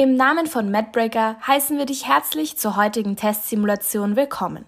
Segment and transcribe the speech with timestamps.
[0.00, 4.64] Im Namen von MedBreaker heißen wir dich herzlich zur heutigen Testsimulation willkommen.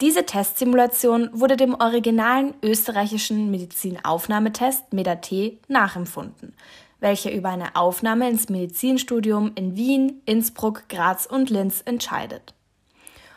[0.00, 5.30] Diese Testsimulation wurde dem originalen österreichischen Medizinaufnahmetest MEDAT
[5.68, 6.56] nachempfunden,
[6.98, 12.52] welcher über eine Aufnahme ins Medizinstudium in Wien, Innsbruck, Graz und Linz entscheidet.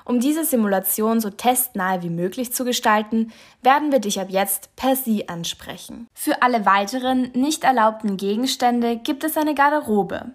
[0.06, 3.32] Um diese Simulation so testnahe wie möglich zu gestalten,
[3.62, 6.08] werden wir dich ab jetzt per Sie ansprechen.
[6.16, 10.32] Für alle weiteren nicht erlaubten Gegenstände gibt es eine Garderobe,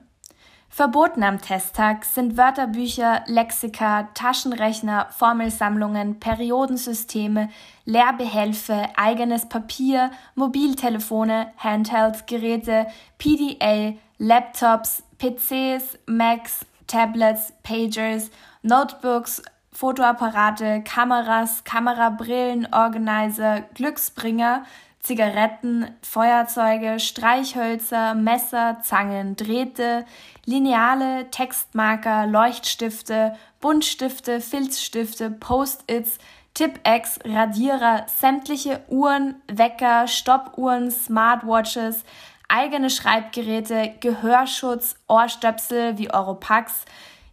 [0.76, 7.48] Verboten am Testtag sind Wörterbücher, Lexika, Taschenrechner, Formelsammlungen, Periodensysteme,
[7.86, 18.30] Lehrbehelfe, eigenes Papier, Mobiltelefone, Handheld-Geräte, PDA, Laptops, PCs, Macs, Tablets, Pagers,
[18.60, 19.40] Notebooks,
[19.72, 24.66] Fotoapparate, Kameras, Kamerabrillen, Organizer, Glücksbringer,
[25.06, 30.04] Zigaretten, Feuerzeuge, Streichhölzer, Messer, Zangen, Drähte,
[30.46, 36.18] Lineale, Textmarker, Leuchtstifte, Buntstifte, Filzstifte, Post-its,
[36.54, 42.02] Tipp-Ex, Radierer, sämtliche Uhren, Wecker, Stoppuhren, Smartwatches,
[42.48, 46.84] eigene Schreibgeräte, Gehörschutz, Ohrstöpsel wie Europax,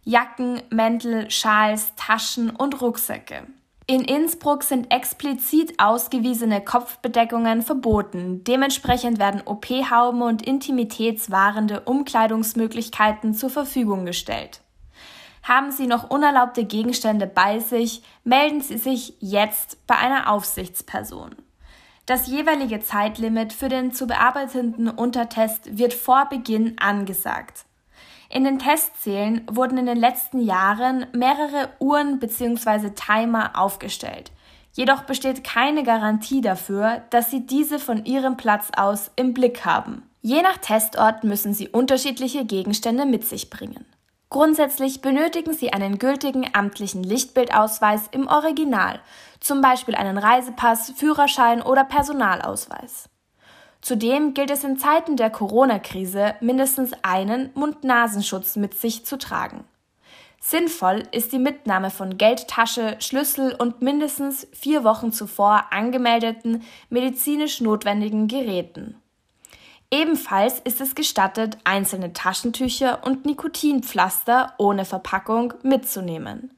[0.04, 3.48] Jacken, Mäntel, Schals, Taschen und Rucksäcke.
[3.86, 8.42] In Innsbruck sind explizit ausgewiesene Kopfbedeckungen verboten.
[8.42, 14.62] Dementsprechend werden OP-Hauben und intimitätswahrende Umkleidungsmöglichkeiten zur Verfügung gestellt.
[15.42, 21.34] Haben Sie noch unerlaubte Gegenstände bei sich, melden Sie sich jetzt bei einer Aufsichtsperson.
[22.06, 27.66] Das jeweilige Zeitlimit für den zu bearbeitenden Untertest wird vor Beginn angesagt.
[28.34, 32.90] In den Testzählen wurden in den letzten Jahren mehrere Uhren bzw.
[32.90, 34.32] Timer aufgestellt.
[34.72, 40.02] Jedoch besteht keine Garantie dafür, dass Sie diese von Ihrem Platz aus im Blick haben.
[40.20, 43.86] Je nach Testort müssen Sie unterschiedliche Gegenstände mit sich bringen.
[44.30, 48.98] Grundsätzlich benötigen Sie einen gültigen amtlichen Lichtbildausweis im Original,
[49.38, 53.08] zum Beispiel einen Reisepass, Führerschein oder Personalausweis.
[53.84, 59.64] Zudem gilt es in Zeiten der Corona-Krise mindestens einen Mund-Nasenschutz mit sich zu tragen.
[60.40, 68.26] Sinnvoll ist die Mitnahme von Geldtasche, Schlüssel und mindestens vier Wochen zuvor angemeldeten medizinisch notwendigen
[68.26, 68.96] Geräten.
[69.90, 76.56] Ebenfalls ist es gestattet, einzelne Taschentücher und Nikotinpflaster ohne Verpackung mitzunehmen.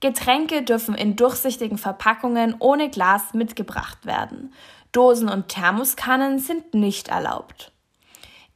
[0.00, 4.52] Getränke dürfen in durchsichtigen Verpackungen ohne Glas mitgebracht werden.
[4.92, 7.72] Dosen und Thermoskannen sind nicht erlaubt.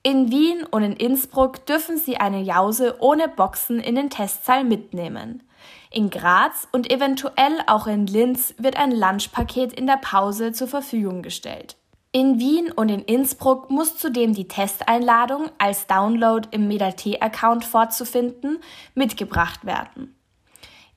[0.02, 5.42] In Wien und in Innsbruck dürfen Sie eine Jause ohne Boxen in den Testsaal mitnehmen.
[5.90, 11.22] In Graz und eventuell auch in Linz wird ein Lunchpaket in der Pause zur Verfügung
[11.22, 11.76] gestellt.
[12.12, 18.58] In Wien und in Innsbruck muss zudem die Testeinladung als Download im Medalt-Account vorzufinden
[18.94, 20.15] mitgebracht werden.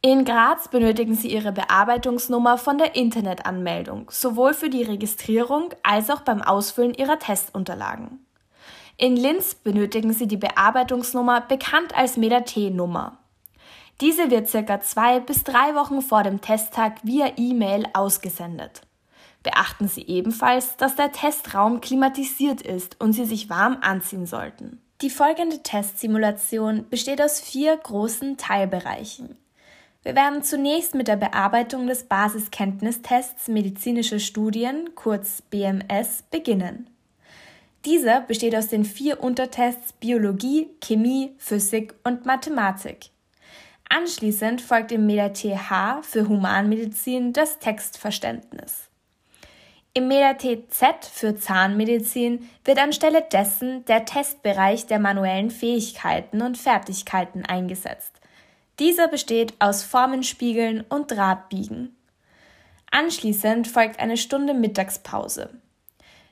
[0.01, 6.21] In Graz benötigen Sie Ihre Bearbeitungsnummer von der Internetanmeldung, sowohl für die Registrierung als auch
[6.21, 8.25] beim Ausfüllen Ihrer Testunterlagen.
[8.95, 13.17] In Linz benötigen Sie die Bearbeitungsnummer, bekannt als MEDA-T-Nummer.
[13.99, 18.83] Diese wird circa zwei bis drei Wochen vor dem Testtag via E-Mail ausgesendet.
[19.43, 24.81] Beachten Sie ebenfalls, dass der Testraum klimatisiert ist und Sie sich warm anziehen sollten.
[25.01, 29.37] Die folgende Testsimulation besteht aus vier großen Teilbereichen.
[30.01, 36.89] Wir werden zunächst mit der Bearbeitung des Basiskenntnistests Medizinische Studien, kurz BMS, beginnen.
[37.83, 43.09] Dieser besteht aus den vier Untertests Biologie, Chemie, Physik und Mathematik.
[43.89, 48.89] Anschließend folgt im MEDA-TH für Humanmedizin das Textverständnis.
[49.93, 58.18] Im MEDA-TZ für Zahnmedizin wird anstelle dessen der Testbereich der manuellen Fähigkeiten und Fertigkeiten eingesetzt.
[58.79, 61.97] Dieser besteht aus Formenspiegeln und Drahtbiegen.
[62.91, 65.49] Anschließend folgt eine Stunde Mittagspause.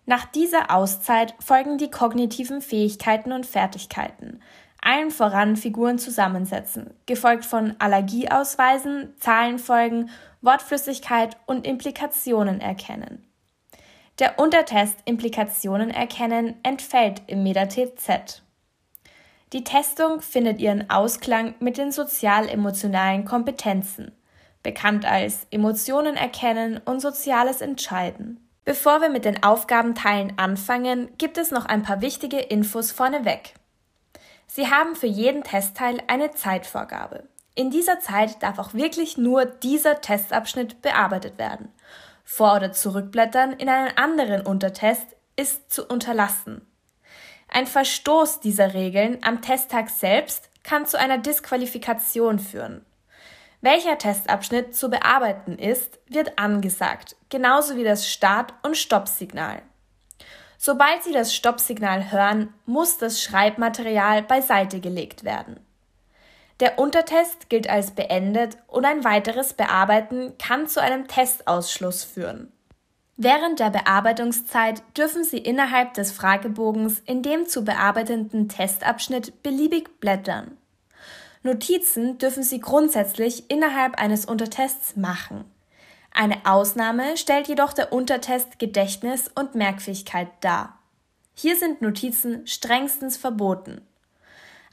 [0.05, 4.41] Nach dieser Auszeit folgen die kognitiven Fähigkeiten und Fertigkeiten,
[4.81, 10.09] allen voran Figuren zusammensetzen, gefolgt von Allergieausweisen, Zahlenfolgen,
[10.41, 13.27] Wortflüssigkeit und Implikationen erkennen.
[14.19, 18.41] Der Untertest Implikationen erkennen entfällt im MetaTZ.
[19.53, 24.11] Die Testung findet ihren Ausklang mit den sozial-emotionalen Kompetenzen,
[24.61, 28.45] bekannt als Emotionen erkennen und soziales Entscheiden.
[28.65, 33.53] Bevor wir mit den Aufgabenteilen anfangen, gibt es noch ein paar wichtige Infos vorneweg.
[34.47, 37.23] Sie haben für jeden Testteil eine Zeitvorgabe.
[37.55, 41.69] In dieser Zeit darf auch wirklich nur dieser Testabschnitt bearbeitet werden.
[42.25, 45.07] Vor- oder Zurückblättern in einen anderen Untertest
[45.37, 46.66] ist zu unterlassen.
[47.47, 52.85] Ein Verstoß dieser Regeln am Testtag selbst kann zu einer Disqualifikation führen.
[53.61, 59.61] Welcher Testabschnitt zu bearbeiten ist, wird angesagt, genauso wie das Start- und Stoppsignal.
[60.57, 65.59] Sobald Sie das Stoppsignal hören, muss das Schreibmaterial beiseite gelegt werden.
[66.59, 72.51] Der Untertest gilt als beendet und ein weiteres Bearbeiten kann zu einem Testausschluss führen.
[73.19, 80.55] Während der Bearbeitungszeit dürfen Sie innerhalb des Fragebogens in dem zu bearbeitenden Testabschnitt beliebig blättern.
[81.41, 85.45] Notizen dürfen Sie grundsätzlich innerhalb eines Untertests machen.
[86.13, 90.77] Eine Ausnahme stellt jedoch der Untertest Gedächtnis und Merkfähigkeit dar.
[91.33, 93.81] Hier sind Notizen strengstens verboten.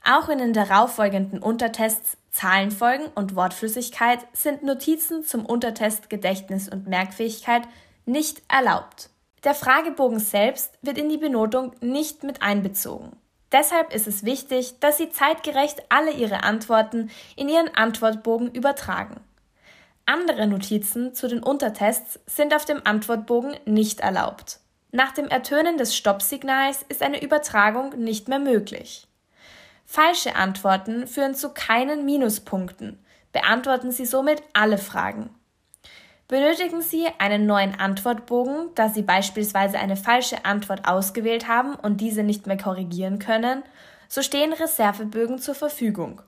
[0.05, 7.63] Auch in den darauffolgenden Untertests Zahlenfolgen und Wortflüssigkeit sind Notizen zum Untertest Gedächtnis und Merkfähigkeit
[8.07, 9.11] nicht erlaubt.
[9.45, 13.17] Der Fragebogen selbst wird in die Benotung nicht mit einbezogen.
[13.53, 19.21] Deshalb ist es wichtig, dass Sie zeitgerecht alle Ihre Antworten in Ihren Antwortbogen übertragen.
[20.07, 24.61] Andere Notizen zu den Untertests sind auf dem Antwortbogen nicht erlaubt.
[24.91, 29.07] Nach dem Ertönen des Stoppsignals ist eine Übertragung nicht mehr möglich.
[29.87, 33.05] Falsche Antworten führen zu keinen Minuspunkten.
[33.33, 35.31] Beantworten Sie somit alle Fragen.
[36.27, 42.23] Benötigen Sie einen neuen Antwortbogen, da Sie beispielsweise eine falsche Antwort ausgewählt haben und diese
[42.23, 43.63] nicht mehr korrigieren können,
[44.09, 46.23] so stehen Reservebögen zur Verfügung.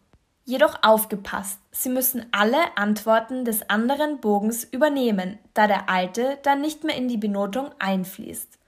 [0.44, 6.84] Jedoch aufgepasst, Sie müssen alle Antworten des anderen Bogens übernehmen, da der alte dann nicht
[6.84, 8.58] mehr in die Benotung einfließt.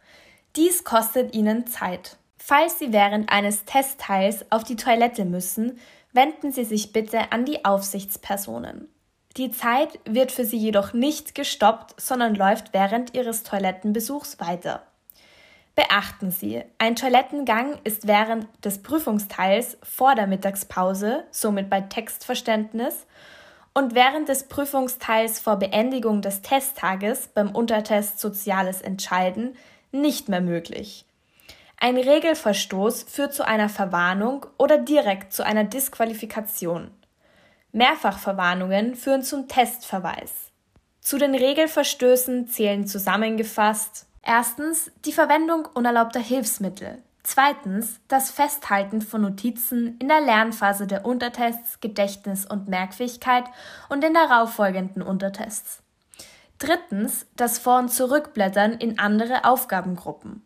[0.57, 2.17] Dies kostet Ihnen Zeit.
[2.39, 5.79] Falls Sie während eines Testteils auf die Toilette müssen,
[6.13, 8.89] wenden Sie sich bitte an die Aufsichtspersonen.
[9.39, 14.83] Die Zeit wird für sie jedoch nicht gestoppt, sondern läuft während ihres Toilettenbesuchs weiter.
[15.77, 23.07] Beachten Sie, ein Toilettengang ist während des Prüfungsteils vor der Mittagspause, somit bei Textverständnis,
[23.75, 29.57] und während des Prüfungsteils vor Beendigung des Testtages beim Untertest Soziales Entscheiden
[29.93, 31.05] nicht mehr möglich.
[31.79, 36.91] Ein Regelverstoß führt zu einer Verwarnung oder direkt zu einer Disqualifikation.
[37.79, 40.51] Mehrfachverwarnungen führen zum Testverweis.
[41.01, 49.97] Zu den Regelverstößen zählen zusammengefasst erstens die Verwendung unerlaubter Hilfsmittel, zweitens das Festhalten von Notizen
[50.01, 53.45] in der Lernphase der Untertests Gedächtnis und Merkfähigkeit
[53.89, 55.83] und in darauffolgenden Untertests.
[56.59, 60.43] Drittens das Vor- und Zurückblättern in andere Aufgabengruppen.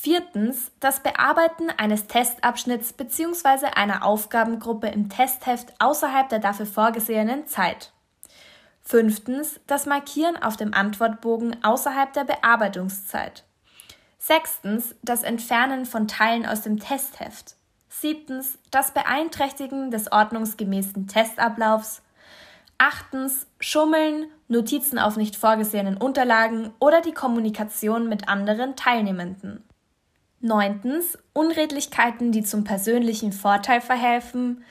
[0.00, 3.66] Viertens das Bearbeiten eines Testabschnitts bzw.
[3.74, 7.90] einer Aufgabengruppe im Testheft außerhalb der dafür vorgesehenen Zeit.
[8.84, 13.42] Fünftens das Markieren auf dem Antwortbogen außerhalb der Bearbeitungszeit.
[14.20, 17.56] Sechstens das Entfernen von Teilen aus dem Testheft.
[17.88, 22.02] Siebtens das Beeinträchtigen des ordnungsgemäßen Testablaufs.
[22.78, 29.64] Achtens Schummeln, Notizen auf nicht vorgesehenen Unterlagen oder die Kommunikation mit anderen Teilnehmenden.
[30.40, 34.64] Neuntens Unredlichkeiten, die zum persönlichen Vorteil verhelfen.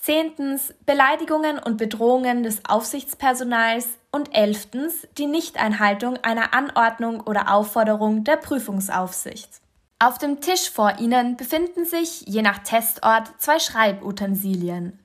[0.00, 3.88] Zehntens Beleidigungen und Bedrohungen des Aufsichtspersonals.
[4.12, 9.50] Und elftens die Nichteinhaltung einer Anordnung oder Aufforderung der Prüfungsaufsicht.
[9.98, 14.98] Auf dem Tisch vor Ihnen befinden sich, je nach Testort, zwei Schreibutensilien.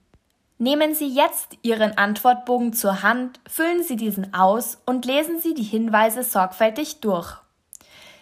[0.58, 5.64] Nehmen Sie jetzt Ihren Antwortbogen zur Hand, füllen Sie diesen aus und lesen Sie die
[5.64, 7.41] Hinweise sorgfältig durch.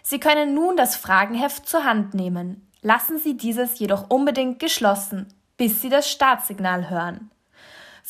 [0.01, 2.69] Sie können nun das Fragenheft zur Hand nehmen.
[2.81, 7.29] Lassen Sie dieses jedoch unbedingt geschlossen, bis Sie das Startsignal hören.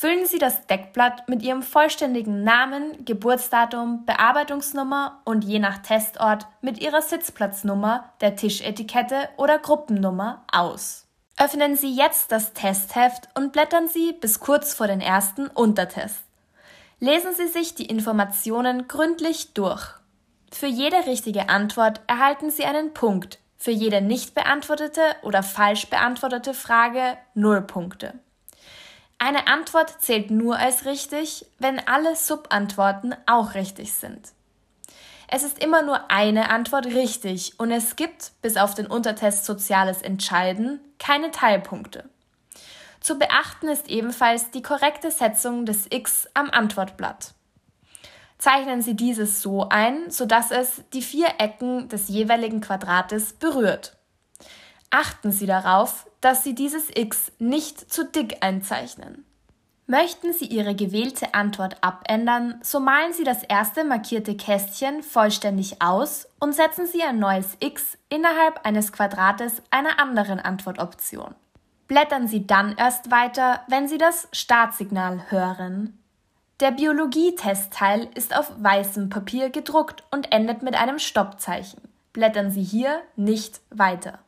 [0.00, 6.80] Füllen Sie das Deckblatt mit Ihrem vollständigen Namen, Geburtsdatum, Bearbeitungsnummer und je nach Testort mit
[6.80, 11.06] Ihrer Sitzplatznummer, der Tischetikette oder Gruppennummer aus.
[11.36, 16.22] Öffnen Sie jetzt das Testheft und blättern Sie bis kurz vor den ersten Untertest.
[16.98, 19.99] Lesen Sie sich die Informationen gründlich durch.
[20.52, 26.54] Für jede richtige Antwort erhalten Sie einen Punkt, für jede nicht beantwortete oder falsch beantwortete
[26.54, 28.18] Frage 0 Punkte.
[29.18, 34.32] Eine Antwort zählt nur als richtig, wenn alle Subantworten auch richtig sind.
[35.28, 40.02] Es ist immer nur eine Antwort richtig und es gibt, bis auf den Untertest Soziales
[40.02, 42.08] Entscheiden, keine Teilpunkte.
[43.00, 47.34] Zu beachten ist ebenfalls die korrekte Setzung des X am Antwortblatt.
[48.40, 53.98] Zeichnen Sie dieses so ein, sodass es die vier Ecken des jeweiligen Quadrates berührt.
[54.88, 59.26] Achten Sie darauf, dass Sie dieses x nicht zu dick einzeichnen.
[59.86, 66.26] Möchten Sie Ihre gewählte Antwort abändern, so malen Sie das erste markierte Kästchen vollständig aus
[66.38, 71.34] und setzen Sie ein neues X innerhalb eines Quadrates einer anderen Antwortoption.
[71.88, 75.99] Blättern Sie dann erst weiter, wenn Sie das Startsignal hören.
[76.60, 81.80] Der Biologie-Testteil ist auf weißem Papier gedruckt und endet mit einem Stoppzeichen.
[82.12, 84.18] Blättern Sie hier nicht weiter.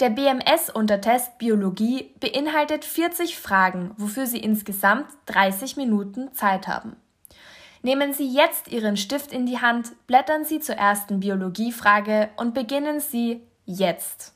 [0.00, 6.96] Der BMS-Untertest Biologie beinhaltet 40 Fragen, wofür Sie insgesamt 30 Minuten Zeit haben.
[7.82, 13.00] Nehmen Sie jetzt Ihren Stift in die Hand, blättern Sie zur ersten Biologiefrage und beginnen
[13.00, 14.32] Sie jetzt.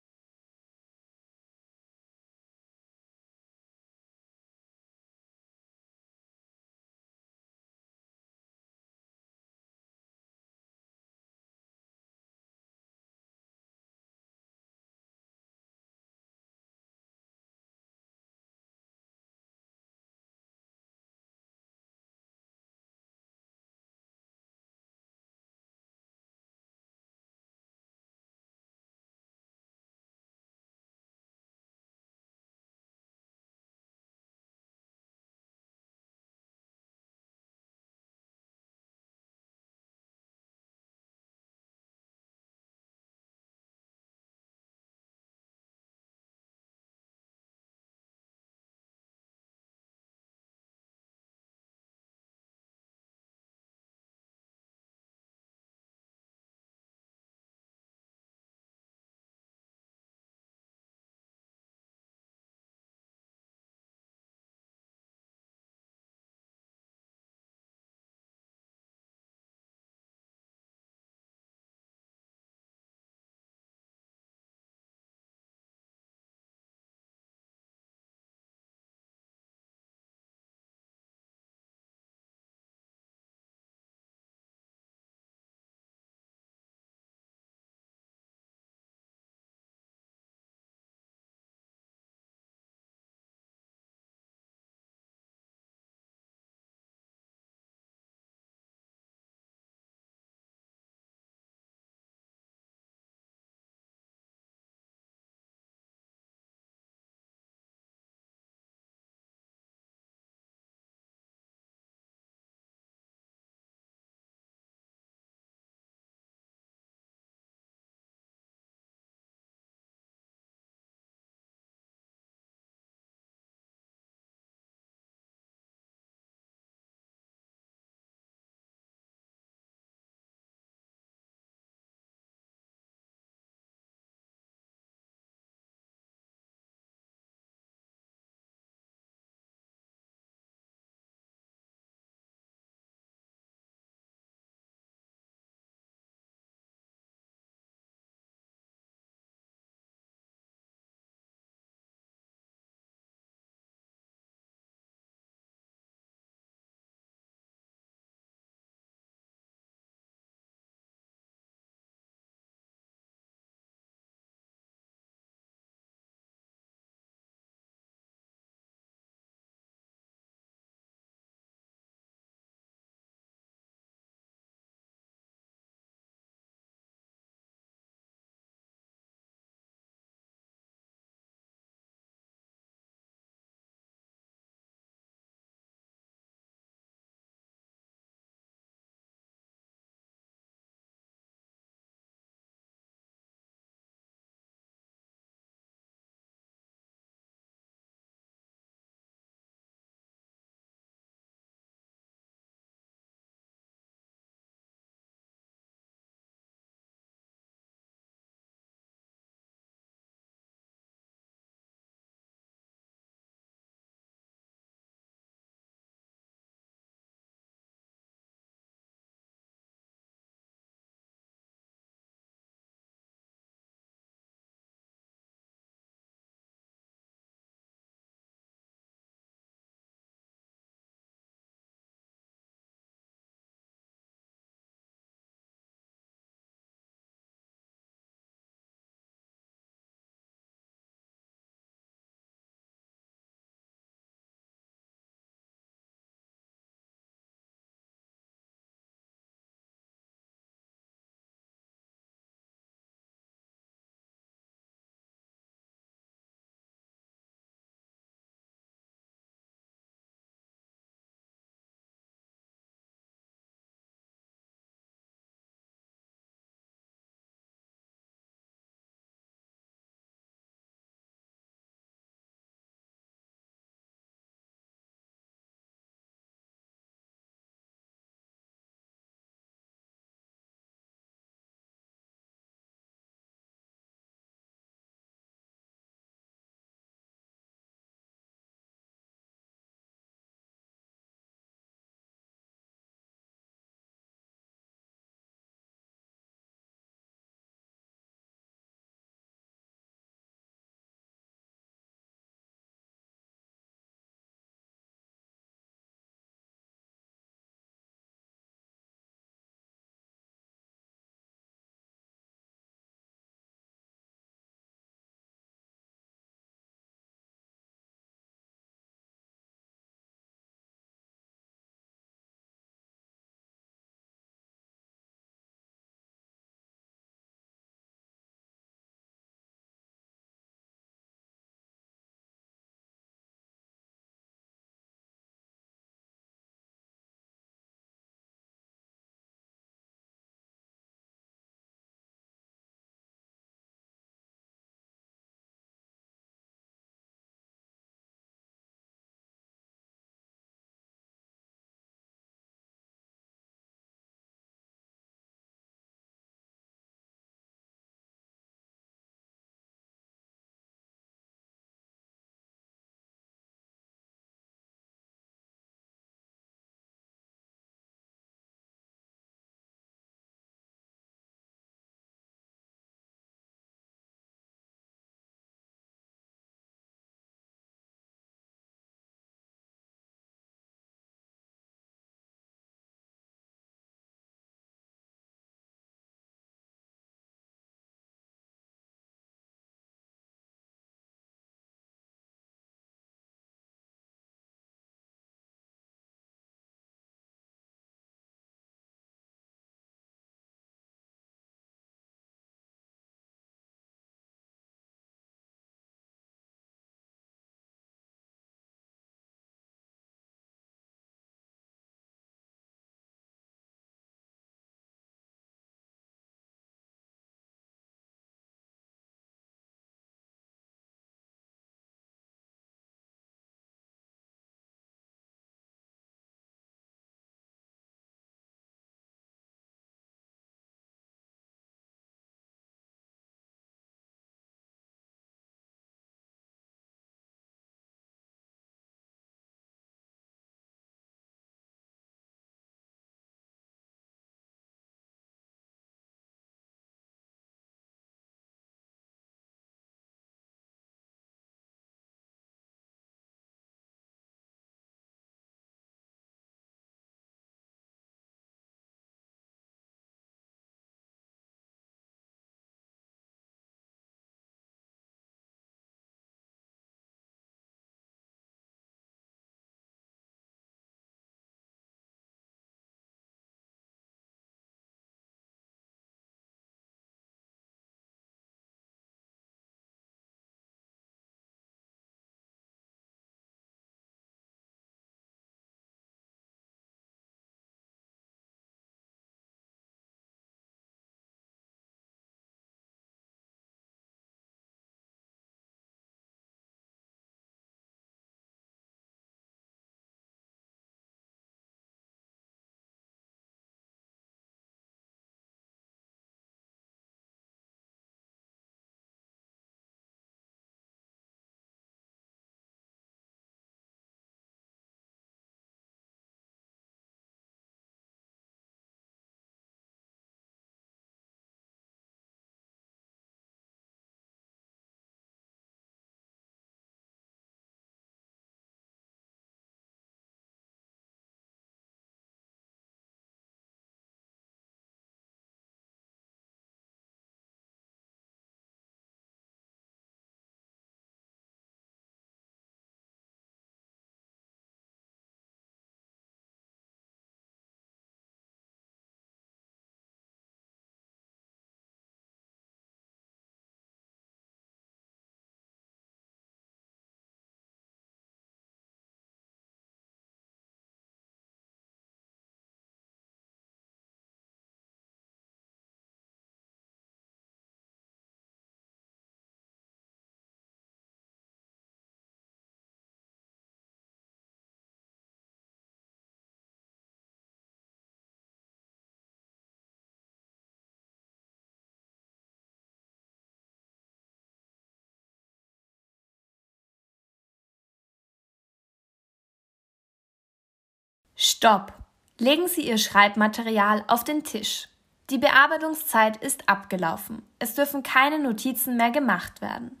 [591.44, 591.92] Stopp!
[592.38, 594.86] Legen Sie Ihr Schreibmaterial auf den Tisch.
[595.28, 597.42] Die Bearbeitungszeit ist abgelaufen.
[597.58, 600.00] Es dürfen keine Notizen mehr gemacht werden.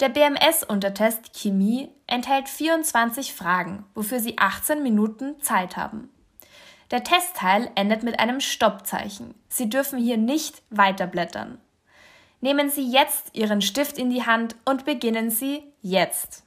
[0.00, 6.08] Der BMS-Untertest Chemie enthält 24 Fragen, wofür Sie 18 Minuten Zeit haben.
[6.90, 9.34] Der Testteil endet mit einem Stoppzeichen.
[9.50, 11.60] Sie dürfen hier nicht weiterblättern.
[12.40, 16.43] Nehmen Sie jetzt Ihren Stift in die Hand und beginnen Sie jetzt.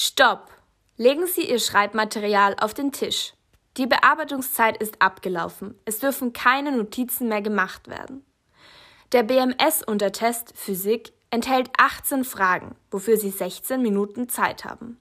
[0.00, 0.52] Stopp!
[0.96, 3.32] Legen Sie Ihr Schreibmaterial auf den Tisch.
[3.76, 5.76] Die Bearbeitungszeit ist abgelaufen.
[5.86, 8.24] Es dürfen keine Notizen mehr gemacht werden.
[9.10, 15.00] Der BMS-Untertest Physik enthält 18 Fragen, wofür Sie 16 Minuten Zeit haben.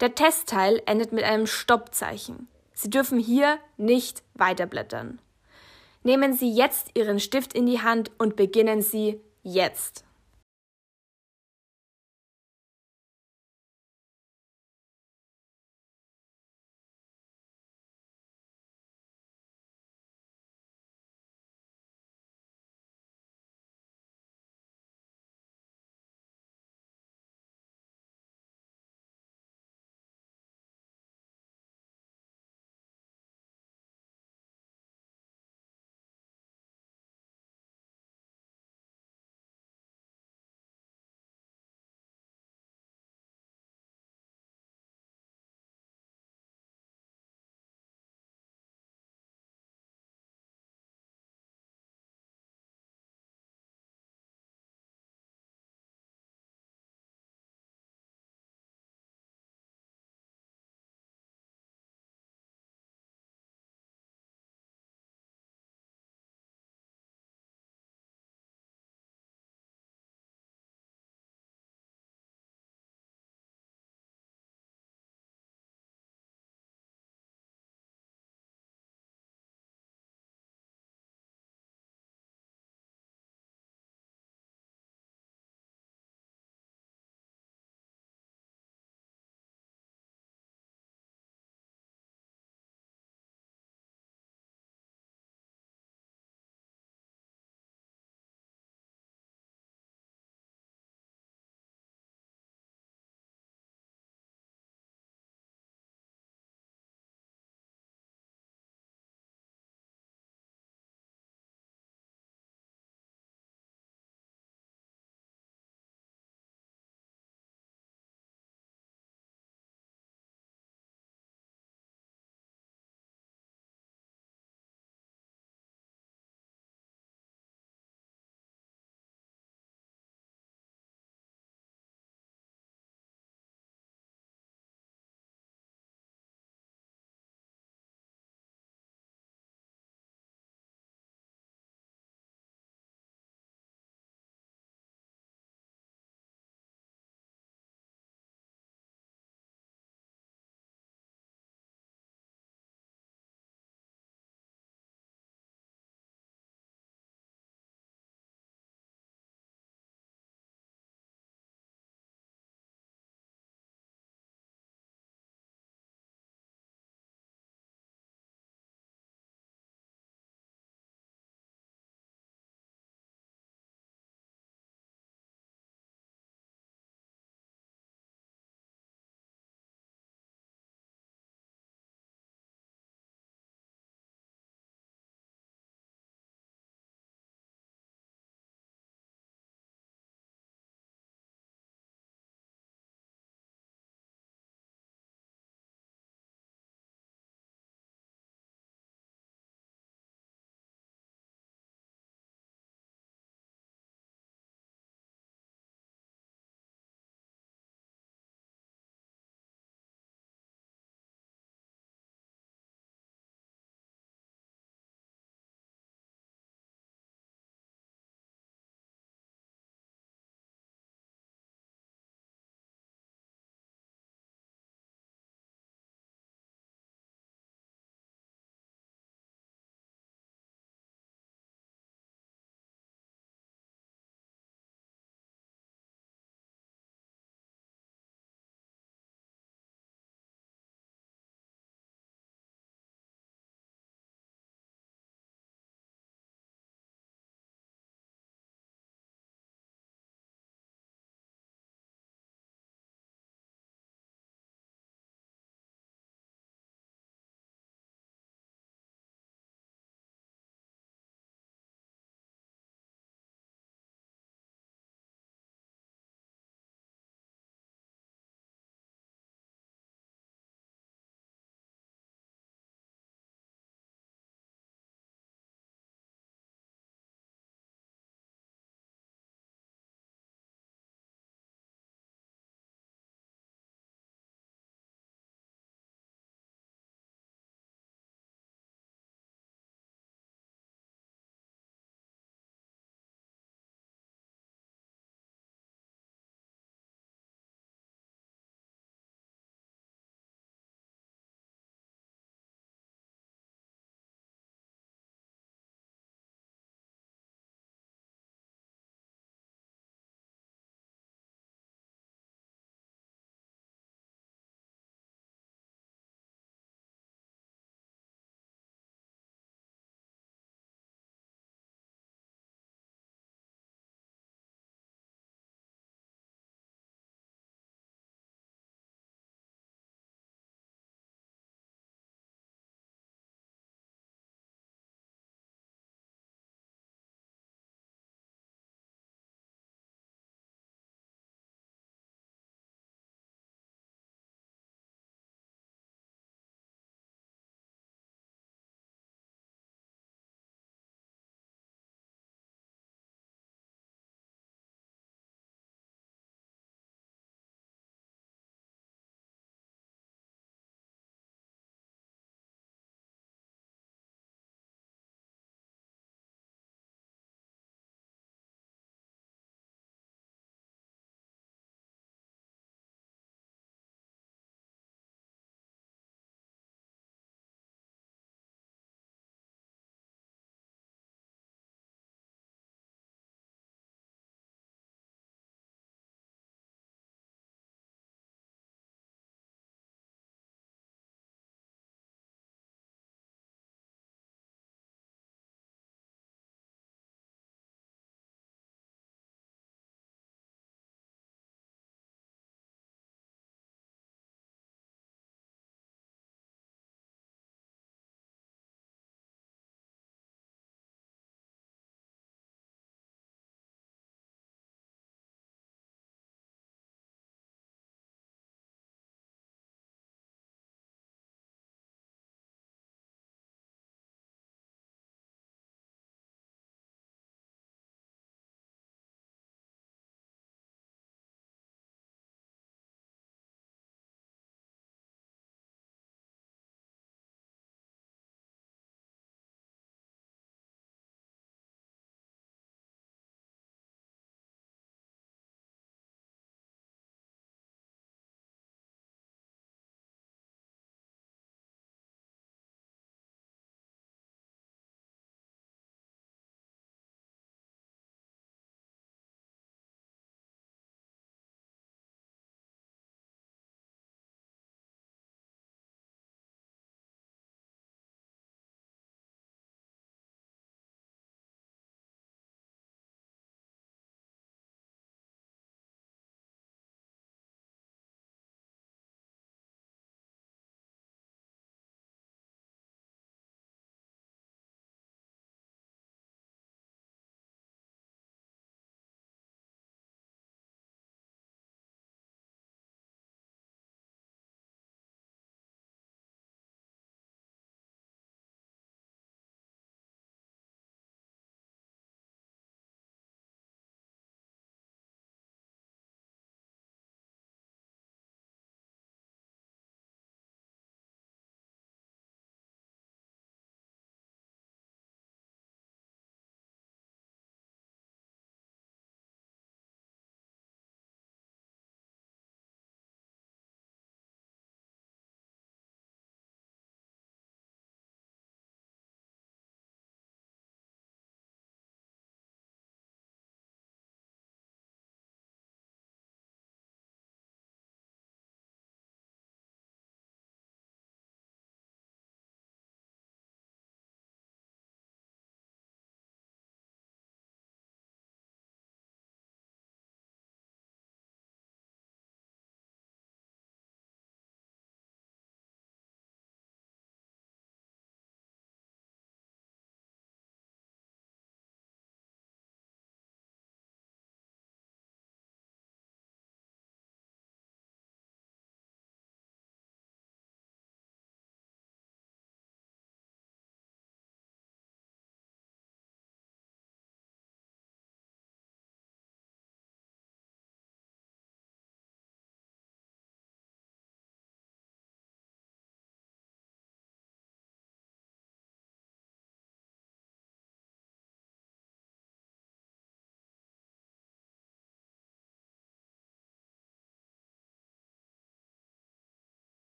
[0.00, 2.46] Der Testteil endet mit einem Stoppzeichen.
[2.74, 5.18] Sie dürfen hier nicht weiterblättern.
[6.02, 10.04] Nehmen Sie jetzt Ihren Stift in die Hand und beginnen Sie jetzt.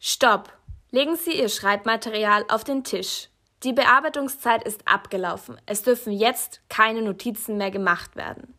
[0.00, 0.52] Stopp!
[0.92, 3.28] Legen Sie Ihr Schreibmaterial auf den Tisch.
[3.64, 5.60] Die Bearbeitungszeit ist abgelaufen.
[5.66, 8.54] Es dürfen jetzt keine Notizen mehr gemacht werden.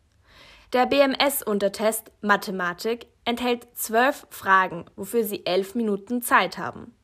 [0.74, 6.94] Der BMS-Untertest Mathematik enthält zwölf Fragen, wofür Sie elf Minuten Zeit haben.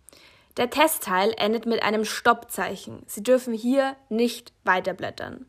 [0.58, 3.04] Der Testteil endet mit einem Stoppzeichen.
[3.06, 5.46] Sie dürfen hier nicht weiterblättern.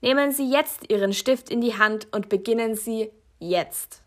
[0.00, 4.02] Nehmen Sie jetzt Ihren Stift in die Hand und beginnen Sie jetzt.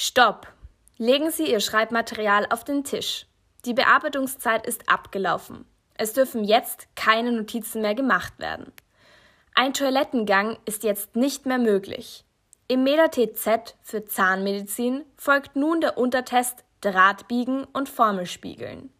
[0.00, 0.46] Stopp!
[0.96, 3.26] Legen Sie Ihr Schreibmaterial auf den Tisch.
[3.64, 5.64] Die Bearbeitungszeit ist abgelaufen.
[5.94, 8.70] Es dürfen jetzt keine Notizen mehr gemacht werden.
[9.56, 12.24] Ein Toilettengang ist jetzt nicht mehr möglich.
[12.68, 18.92] Im MetaTZ für Zahnmedizin folgt nun der Untertest Drahtbiegen und Formelspiegeln.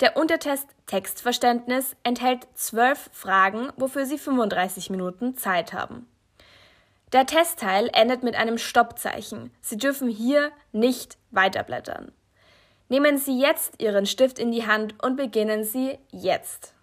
[0.00, 6.06] Der Untertest Textverständnis enthält zwölf Fragen, wofür Sie 35 Minuten Zeit haben.
[7.12, 9.50] Der Testteil endet mit einem Stoppzeichen.
[9.60, 12.12] Sie dürfen hier nicht weiterblättern.
[12.88, 16.74] Nehmen Sie jetzt Ihren Stift in die Hand und beginnen Sie jetzt.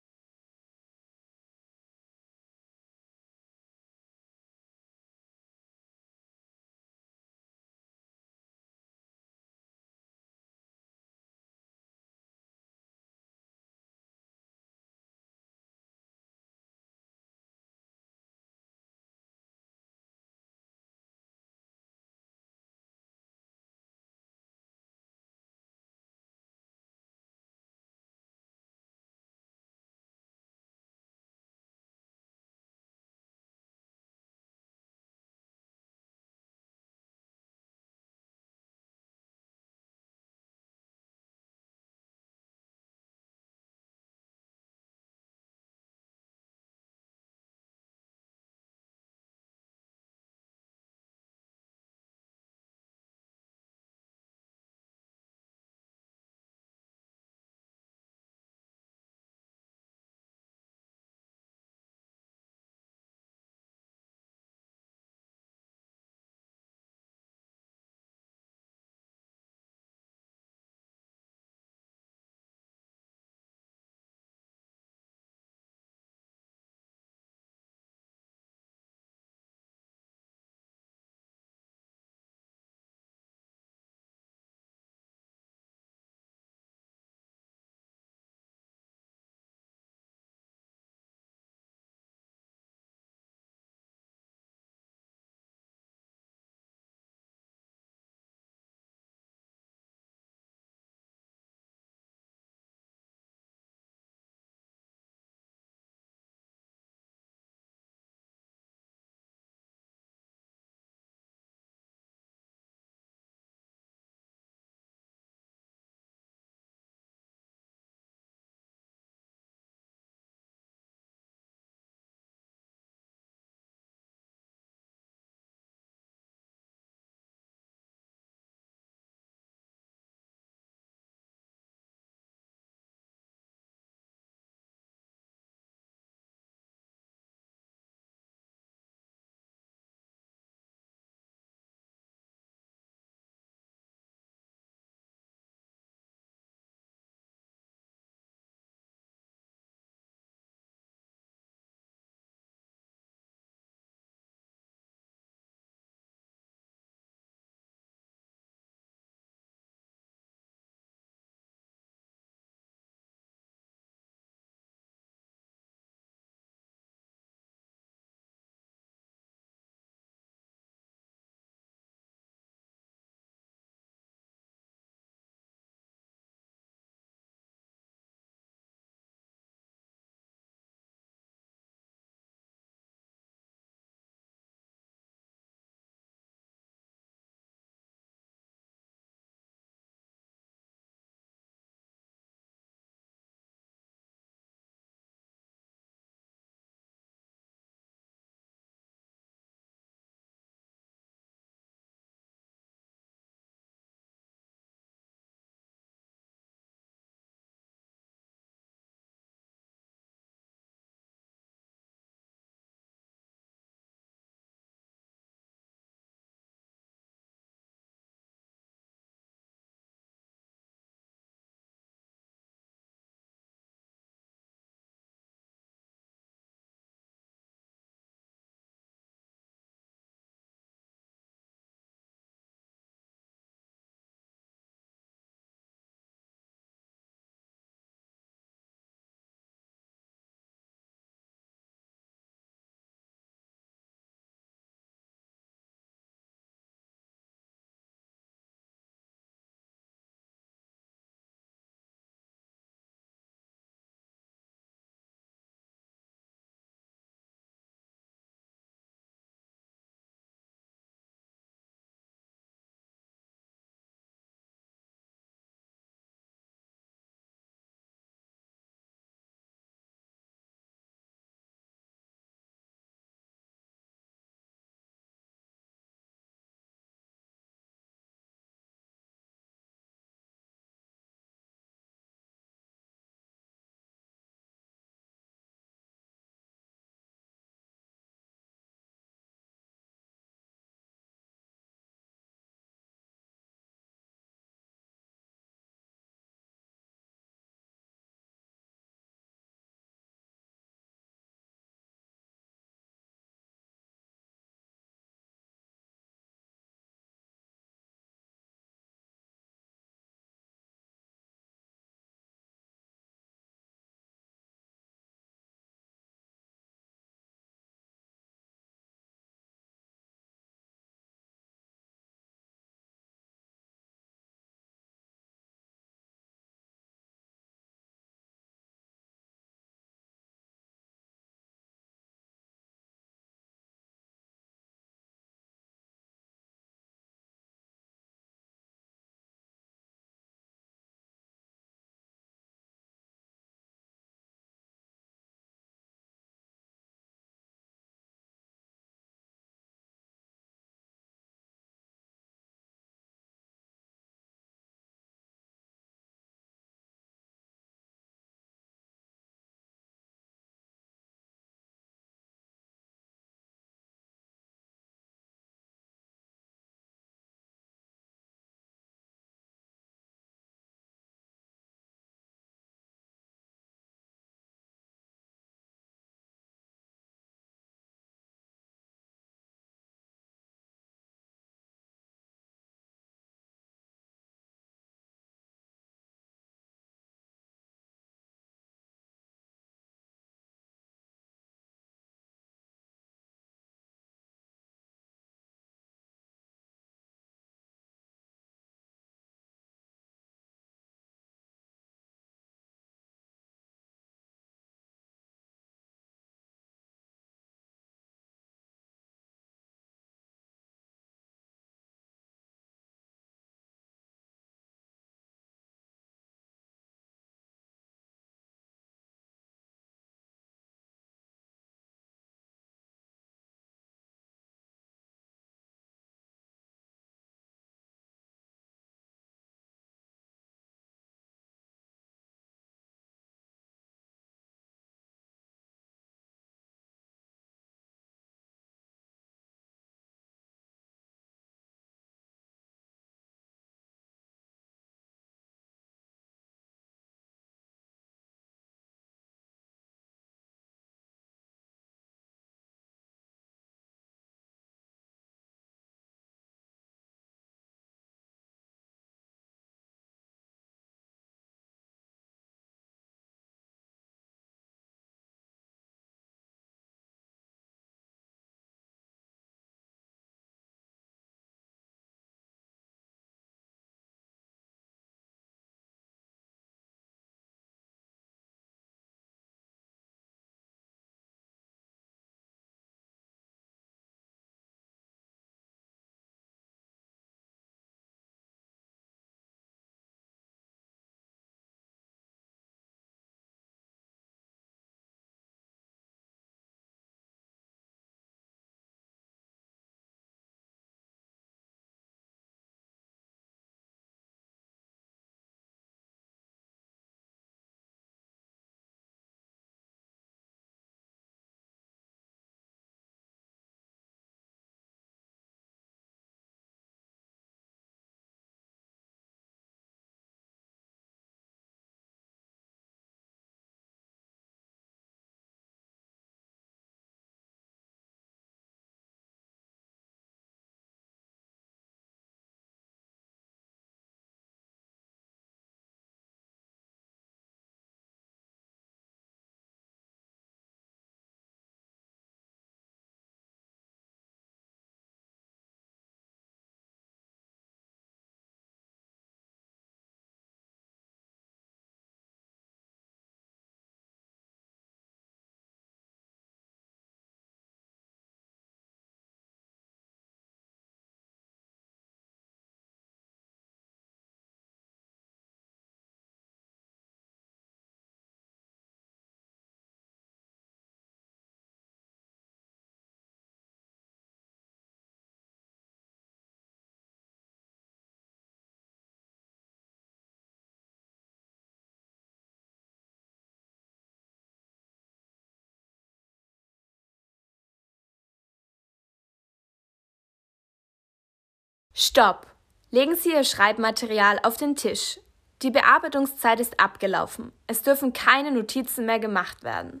[592.00, 592.46] Stopp!
[592.92, 595.18] Legen Sie Ihr Schreibmaterial auf den Tisch.
[595.62, 597.50] Die Bearbeitungszeit ist abgelaufen.
[597.66, 600.00] Es dürfen keine Notizen mehr gemacht werden.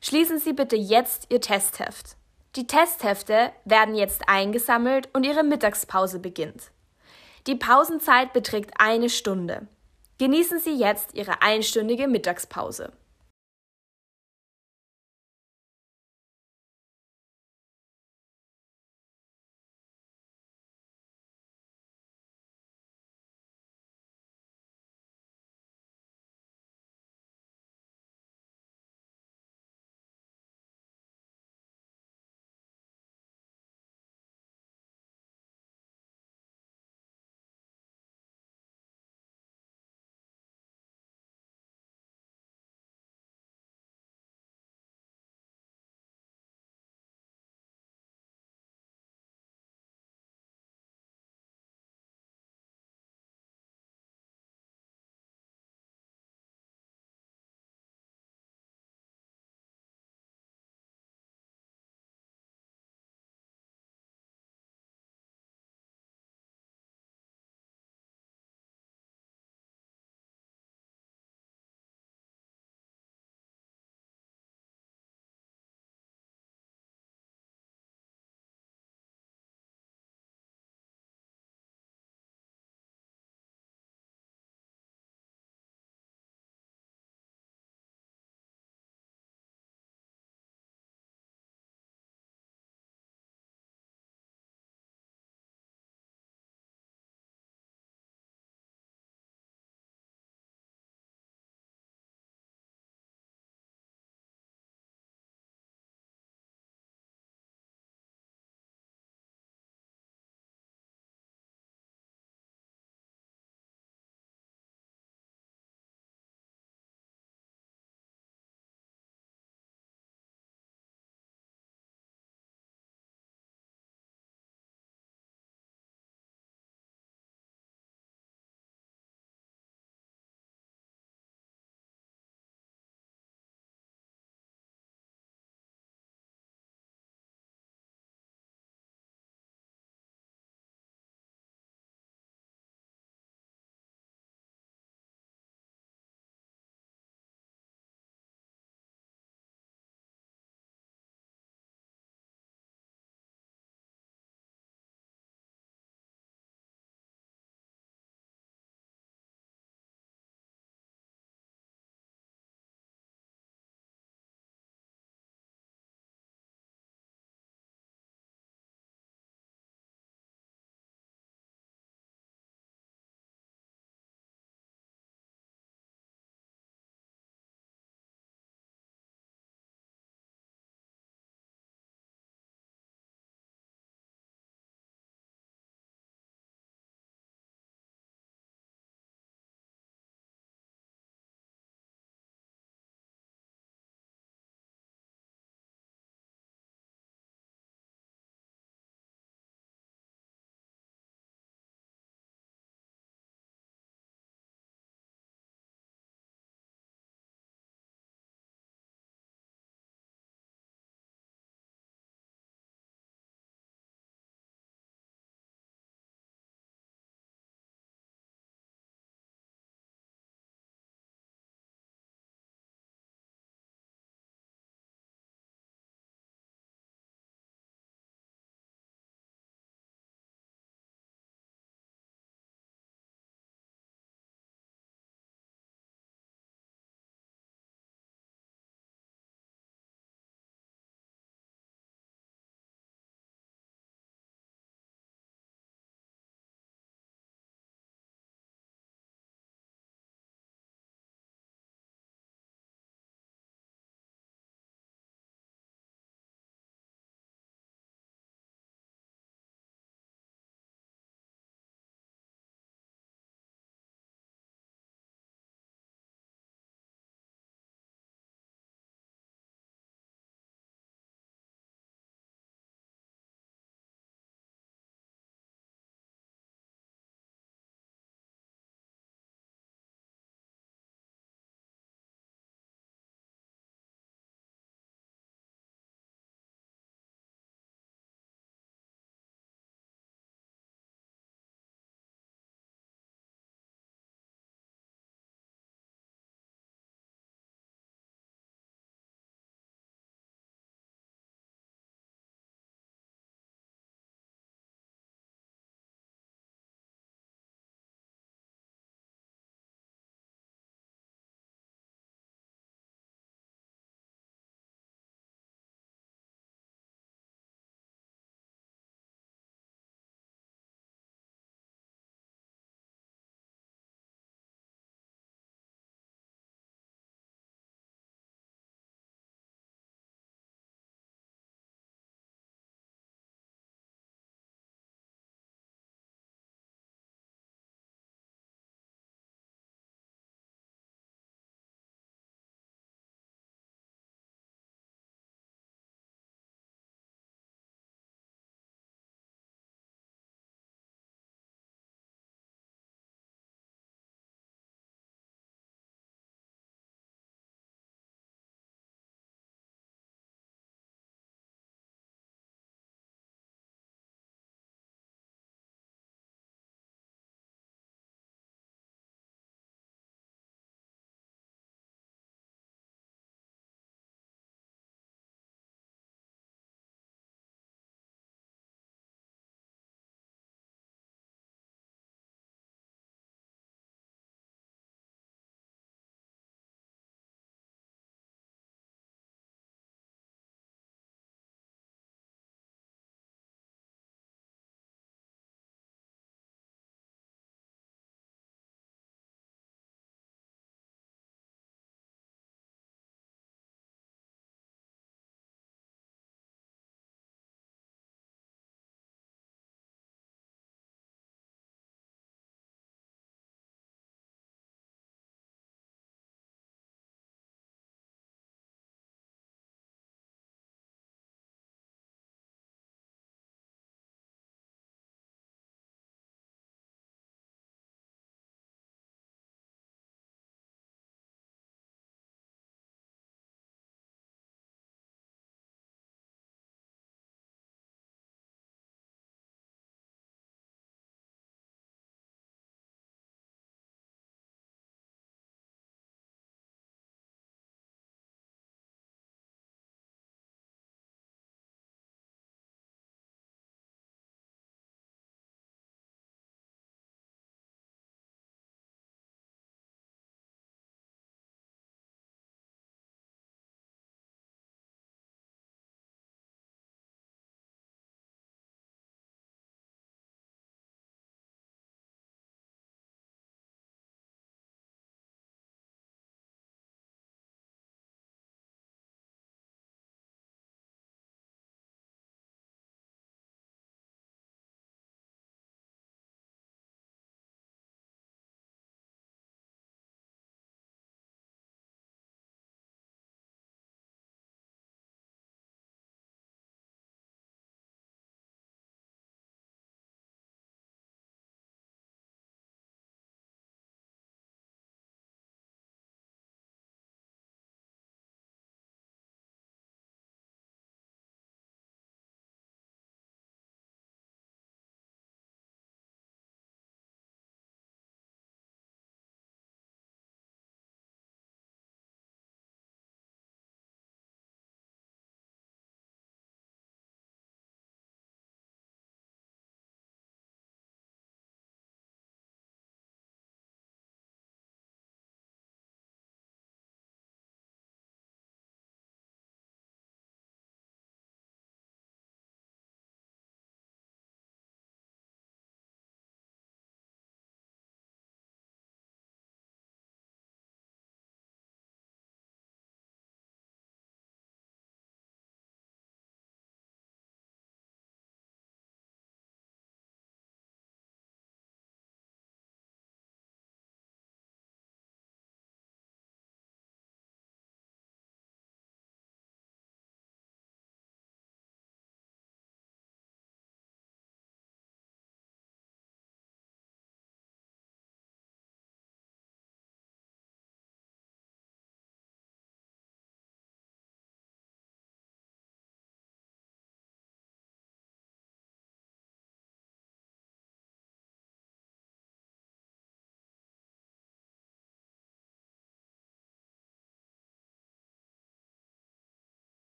[0.00, 2.16] Schließen Sie bitte jetzt Ihr Testheft.
[2.56, 6.72] Die Testhefte werden jetzt eingesammelt und Ihre Mittagspause beginnt.
[7.46, 9.68] Die Pausenzeit beträgt eine Stunde.
[10.18, 12.90] Genießen Sie jetzt Ihre einstündige Mittagspause.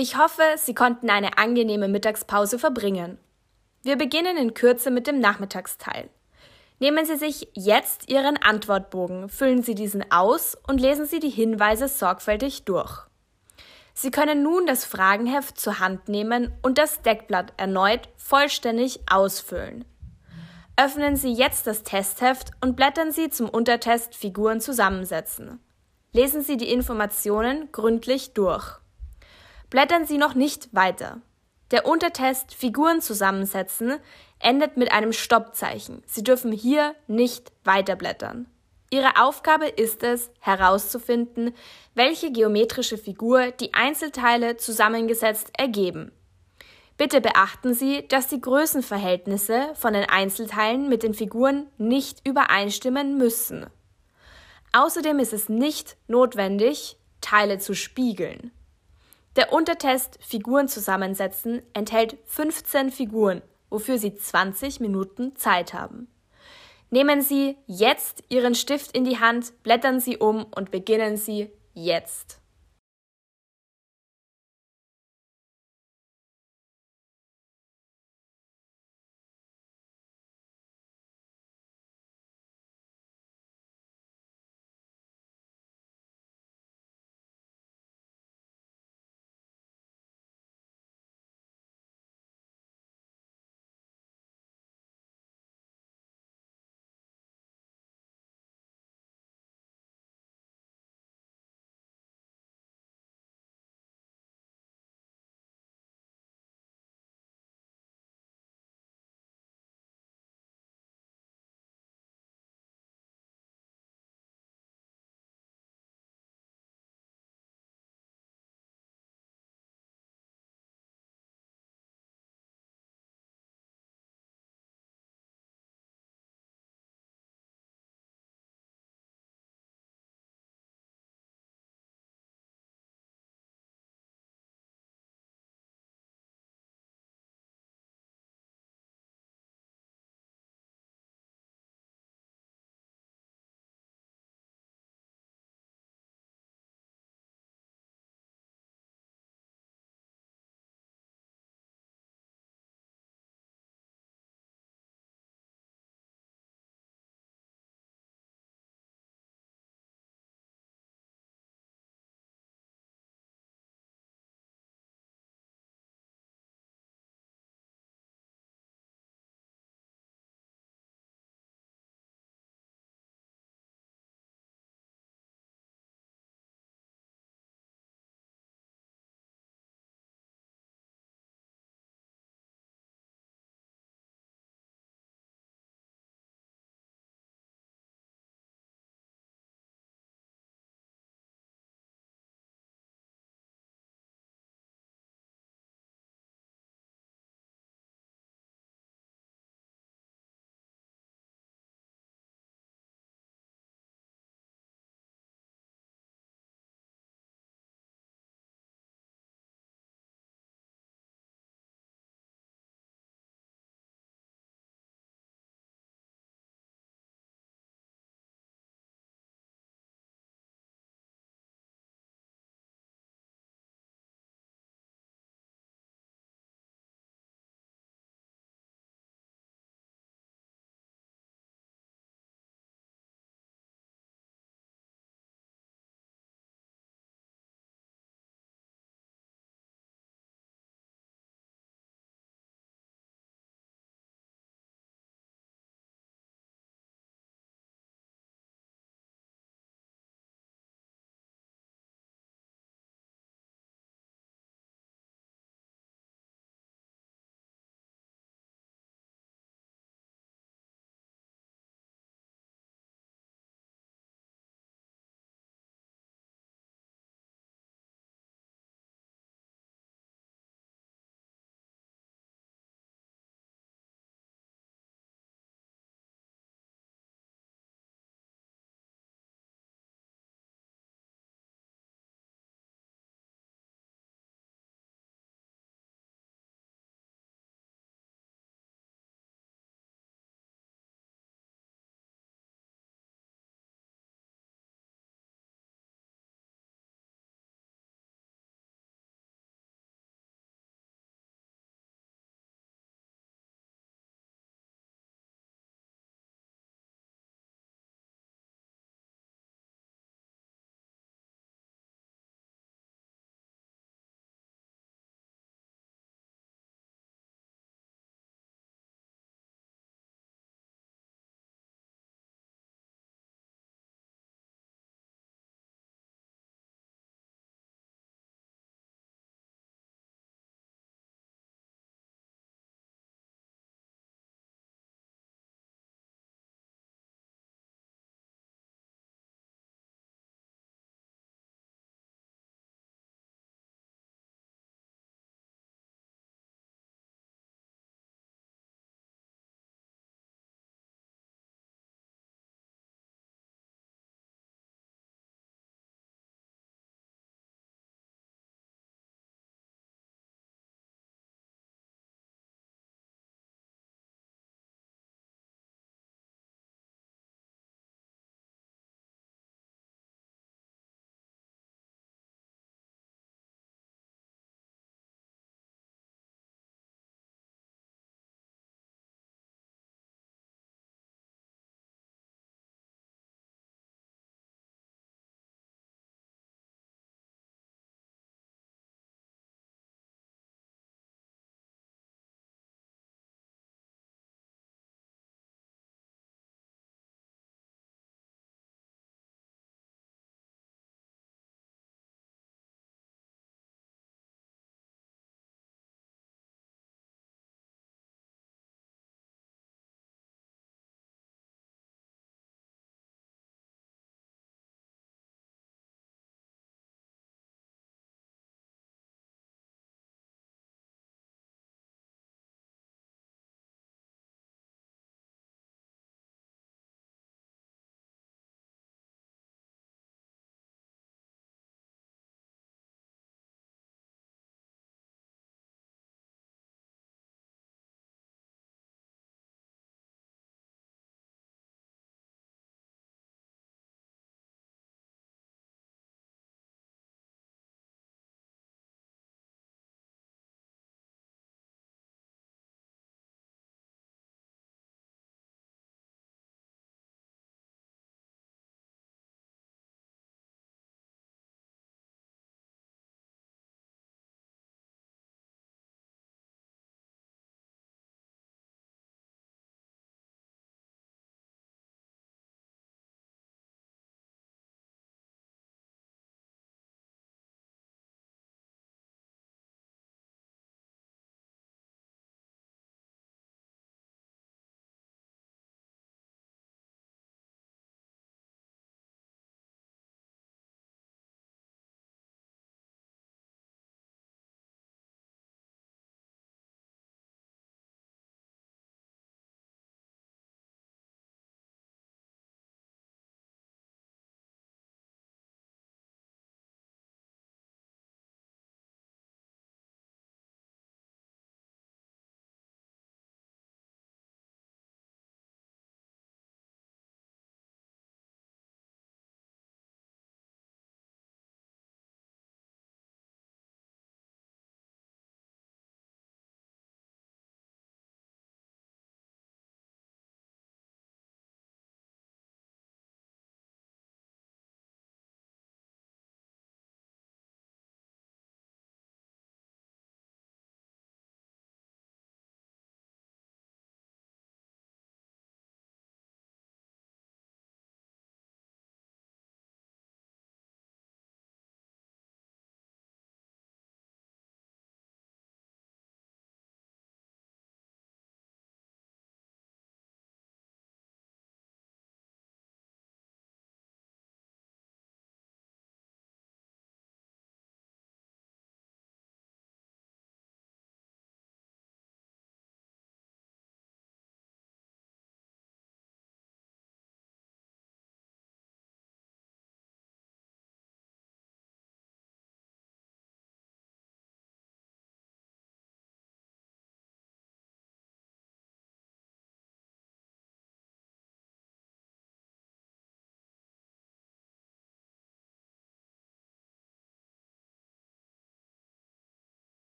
[0.00, 3.18] Ich hoffe, Sie konnten eine angenehme Mittagspause verbringen.
[3.82, 6.08] Wir beginnen in Kürze mit dem Nachmittagsteil.
[6.78, 11.86] Nehmen Sie sich jetzt Ihren Antwortbogen, füllen Sie diesen aus und lesen Sie die Hinweise
[11.86, 13.00] sorgfältig durch.
[13.92, 19.84] Sie können nun das Fragenheft zur Hand nehmen und das Deckblatt erneut vollständig ausfüllen.
[20.78, 25.60] Öffnen Sie jetzt das Testheft und blättern Sie zum Untertest Figuren zusammensetzen.
[26.14, 28.80] Lesen Sie die Informationen gründlich durch.
[29.70, 31.22] Blättern Sie noch nicht weiter.
[31.70, 33.98] Der Untertest Figuren zusammensetzen
[34.40, 36.02] endet mit einem Stoppzeichen.
[36.06, 38.46] Sie dürfen hier nicht weiterblättern.
[38.90, 41.54] Ihre Aufgabe ist es, herauszufinden,
[41.94, 46.10] welche geometrische Figur die Einzelteile zusammengesetzt ergeben.
[46.96, 53.66] Bitte beachten Sie, dass die Größenverhältnisse von den Einzelteilen mit den Figuren nicht übereinstimmen müssen.
[54.72, 58.50] Außerdem ist es nicht notwendig, Teile zu spiegeln.
[59.36, 66.08] Der Untertest Figuren zusammensetzen enthält 15 Figuren, wofür Sie 20 Minuten Zeit haben.
[66.90, 72.39] Nehmen Sie jetzt Ihren Stift in die Hand, blättern Sie um und beginnen Sie jetzt.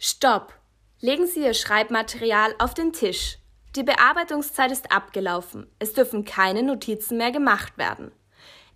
[0.00, 0.54] Stopp!
[1.00, 3.38] Legen Sie Ihr Schreibmaterial auf den Tisch.
[3.74, 5.66] Die Bearbeitungszeit ist abgelaufen.
[5.80, 8.12] Es dürfen keine Notizen mehr gemacht werden.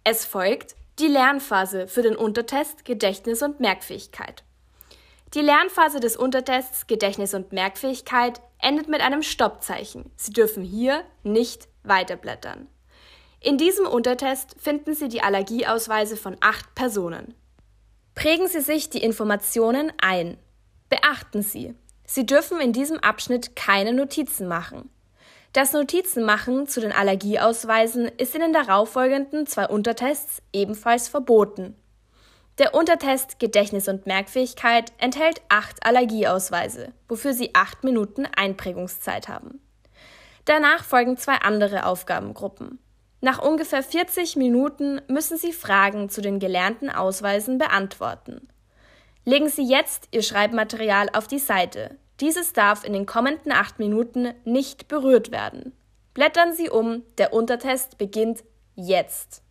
[0.02, 4.42] Es folgt die Lernphase für den Untertest Gedächtnis und Merkfähigkeit.
[5.34, 10.10] Die Lernphase des Untertests Gedächtnis und Merkfähigkeit endet mit einem Stoppzeichen.
[10.16, 12.66] Sie dürfen hier nicht weiterblättern.
[13.38, 17.34] In diesem Untertest finden Sie die Allergieausweise von acht Personen.
[18.16, 20.36] Prägen Sie sich die Informationen ein.
[20.92, 24.90] Beachten Sie, Sie dürfen in diesem Abschnitt keine Notizen machen.
[25.54, 31.74] Das Notizenmachen zu den Allergieausweisen ist in den darauffolgenden zwei Untertests ebenfalls verboten.
[32.58, 39.62] Der Untertest Gedächtnis und Merkfähigkeit enthält acht Allergieausweise, wofür Sie acht Minuten Einprägungszeit haben.
[40.44, 42.80] Danach folgen zwei andere Aufgabengruppen.
[43.22, 48.46] Nach ungefähr 40 Minuten müssen Sie Fragen zu den gelernten Ausweisen beantworten.
[49.24, 51.96] Legen Sie jetzt Ihr Schreibmaterial auf die Seite.
[52.20, 55.72] Dieses darf in den kommenden acht Minuten nicht berührt werden.
[56.12, 58.42] Blättern Sie um, der Untertest beginnt
[58.74, 59.41] jetzt.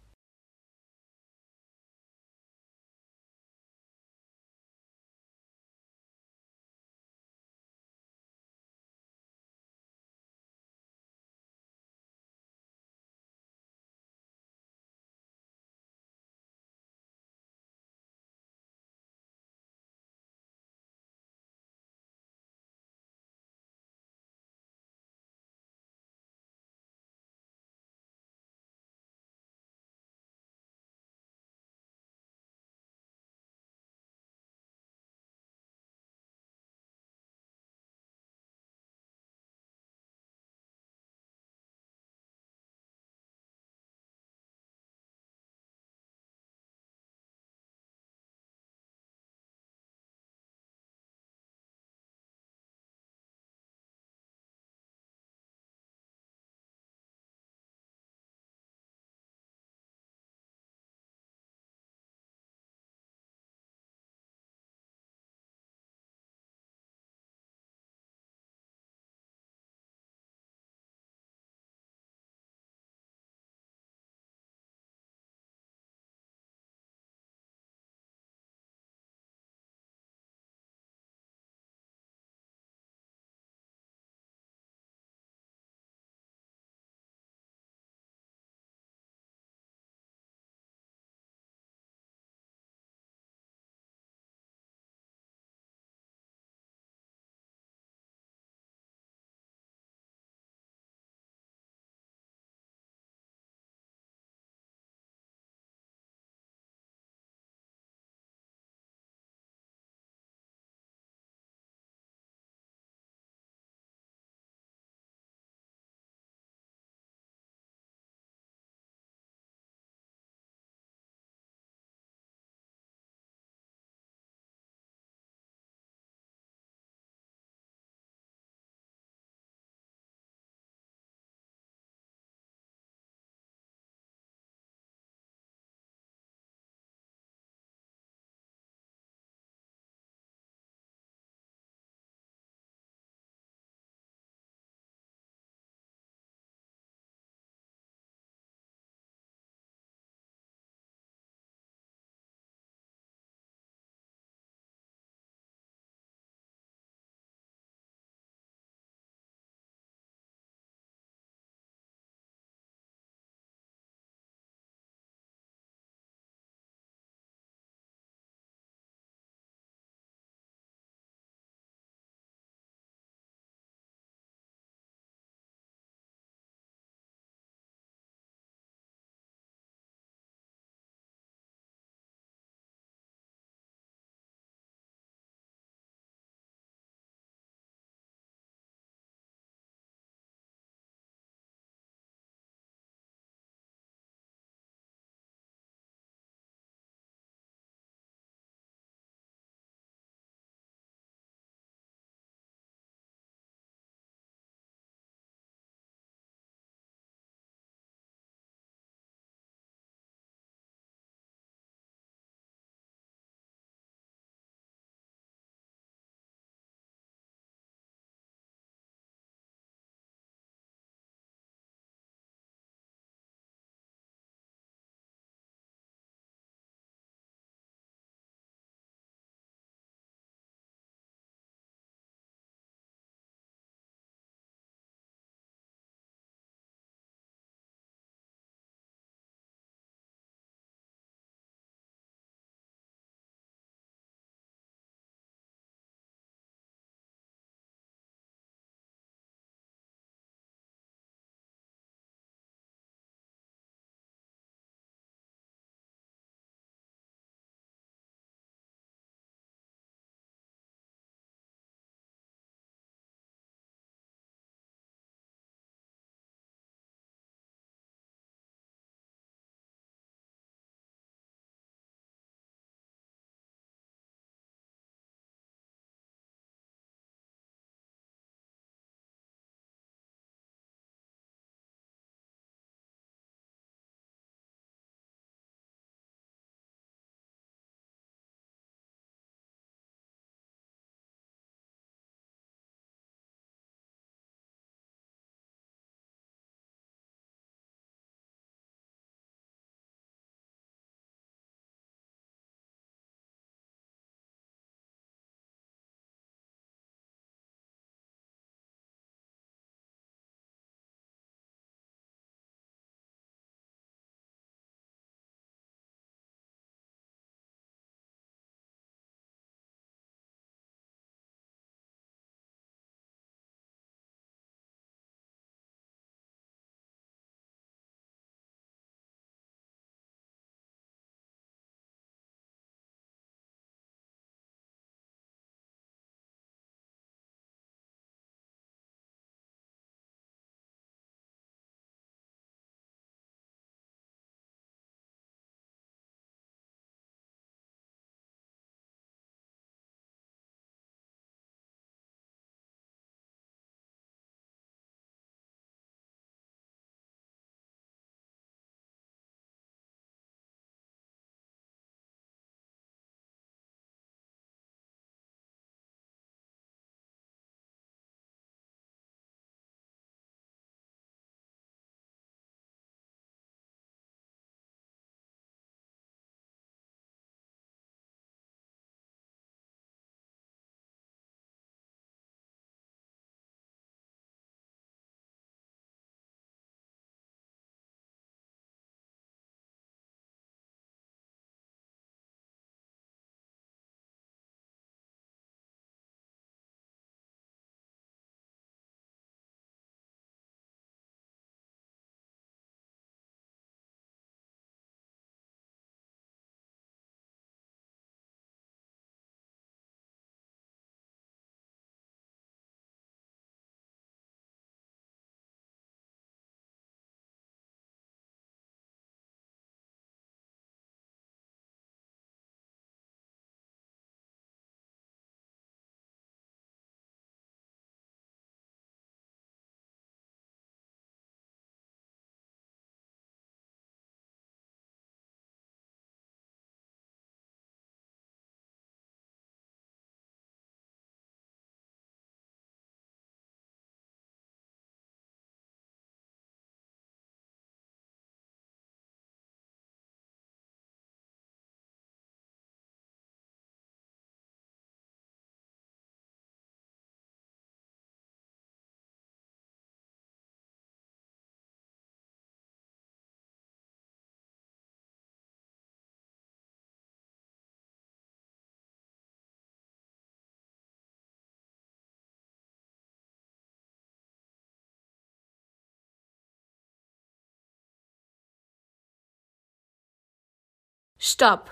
[481.24, 481.70] Stopp!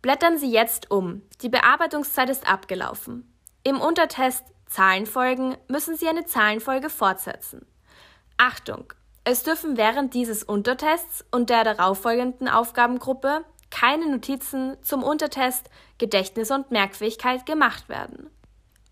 [0.00, 1.22] Blättern Sie jetzt um.
[1.40, 3.36] Die Bearbeitungszeit ist abgelaufen.
[3.64, 7.66] Im Untertest Zahlenfolgen müssen Sie eine Zahlenfolge fortsetzen.
[8.36, 8.92] Achtung!
[9.24, 16.70] Es dürfen während dieses Untertests und der darauffolgenden Aufgabengruppe keine Notizen zum Untertest Gedächtnis und
[16.70, 18.30] Merkfähigkeit gemacht werden.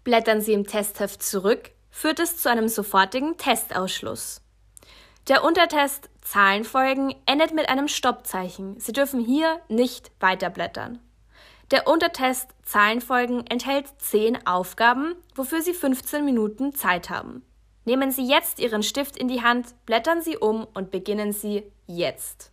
[0.03, 4.43] Blättern Sie im Testheft zurück, führt es zu einem sofortigen Testausschluss.
[5.29, 8.79] Der Untertest Zahlenfolgen endet mit einem Stoppzeichen.
[8.79, 11.01] Sie dürfen hier nicht weiterblättern.
[11.71, 17.45] Der Untertest Zahlenfolgen enthält 10 Aufgaben, wofür Sie 15 Minuten Zeit haben.
[17.85, 22.53] Nehmen Sie jetzt Ihren Stift in die Hand, blättern Sie um und beginnen Sie jetzt.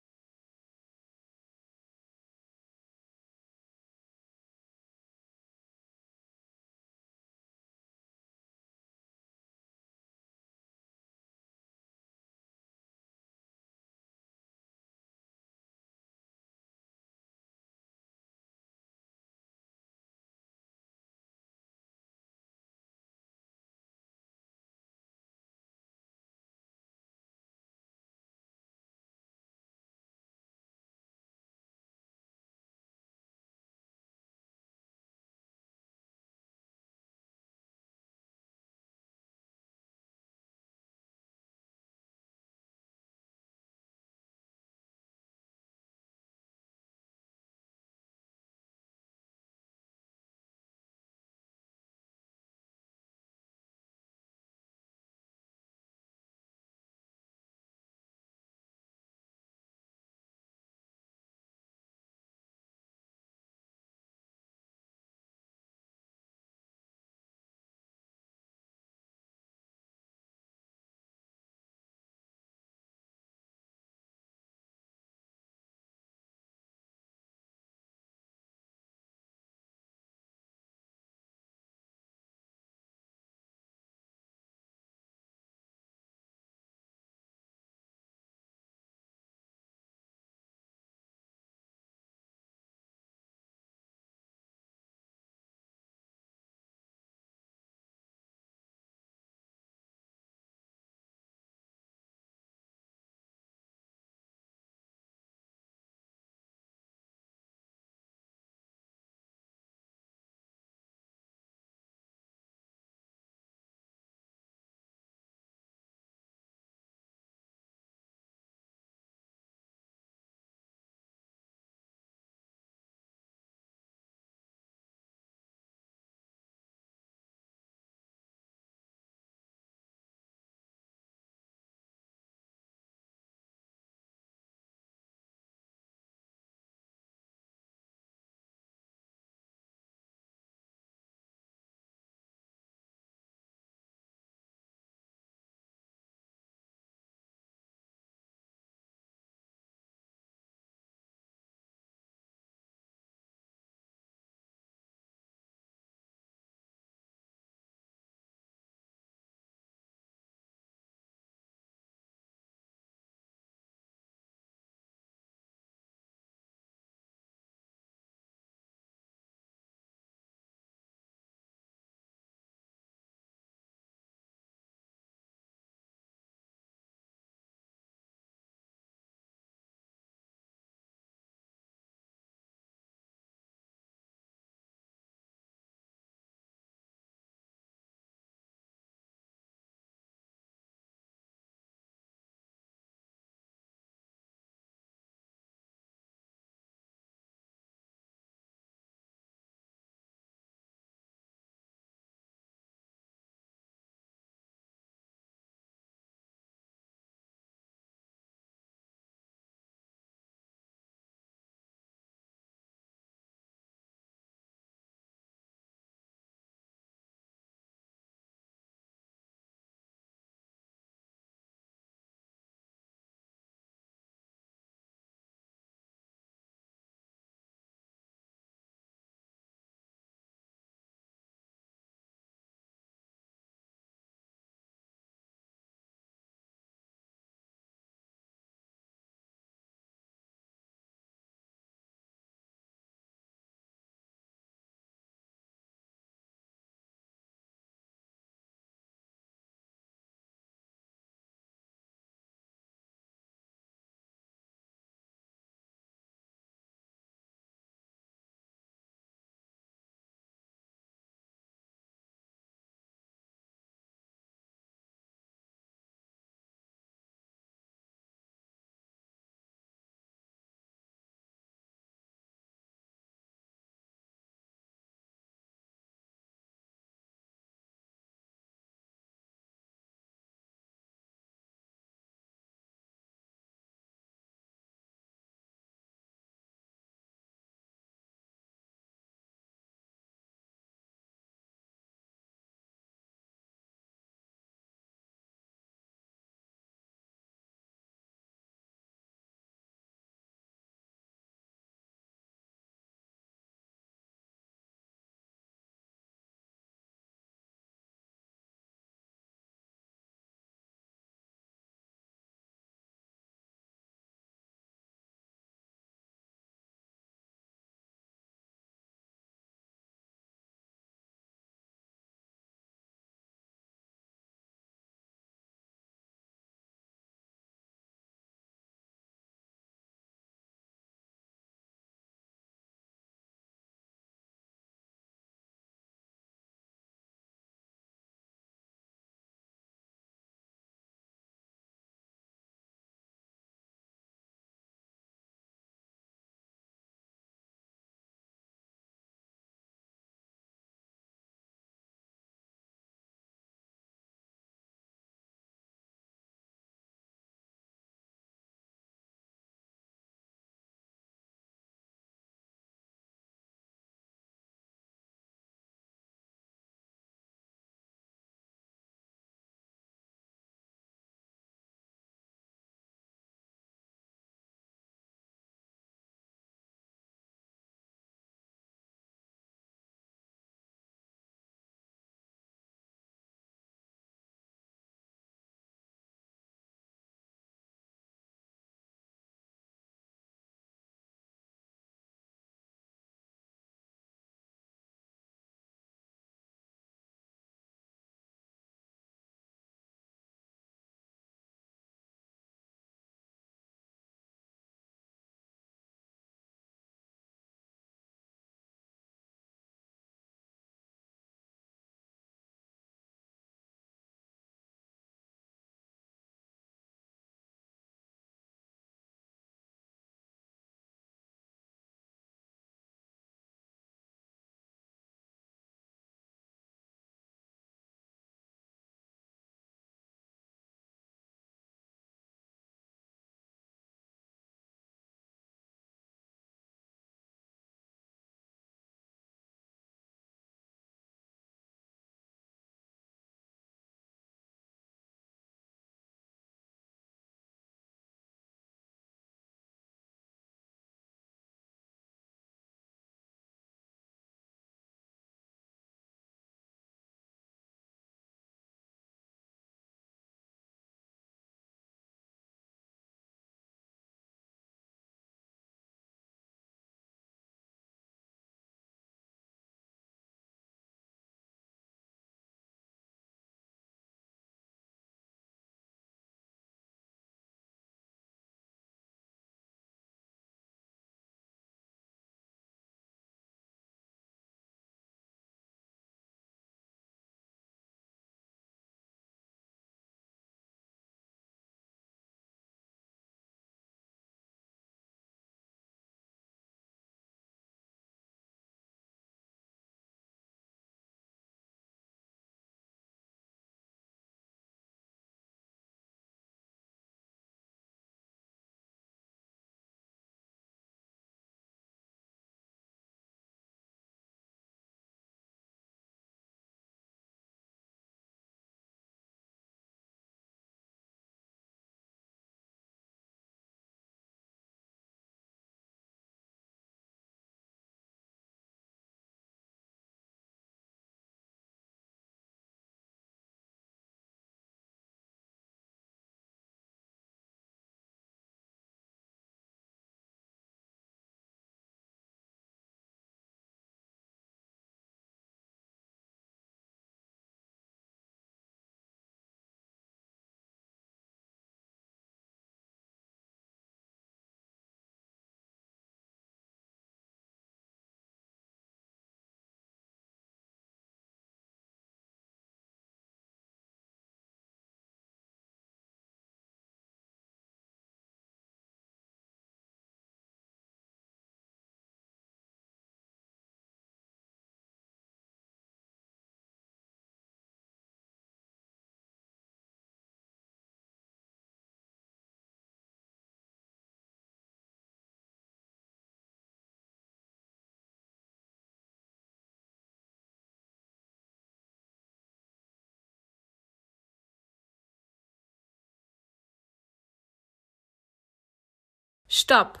[599.56, 600.00] Stopp!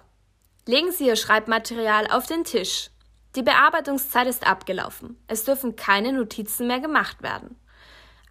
[0.66, 2.90] Legen Sie Ihr Schreibmaterial auf den Tisch.
[3.36, 5.16] Die Bearbeitungszeit ist abgelaufen.
[5.28, 7.54] Es dürfen keine Notizen mehr gemacht werden.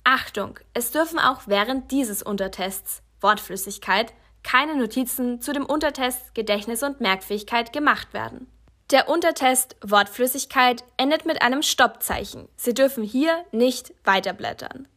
[0.03, 0.59] Achtung!
[0.73, 7.71] Es dürfen auch während dieses Untertests Wortflüssigkeit keine Notizen zu dem Untertest Gedächtnis und Merkfähigkeit
[7.71, 8.51] gemacht werden.
[8.91, 12.49] Der Untertest Wortflüssigkeit endet mit einem Stoppzeichen.
[12.57, 14.89] Sie dürfen hier nicht weiterblättern.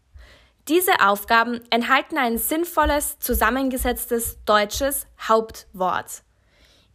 [0.68, 6.22] Diese Aufgaben enthalten ein sinnvolles, zusammengesetztes deutsches Hauptwort.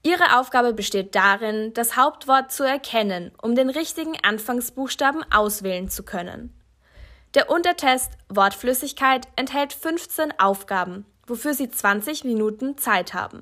[0.03, 6.53] Ihre Aufgabe besteht darin, das Hauptwort zu erkennen, um den richtigen Anfangsbuchstaben auswählen zu können.
[7.33, 13.41] Der Untertest Wortflüssigkeit enthält 15 Aufgaben, wofür Sie 20 Minuten Zeit haben.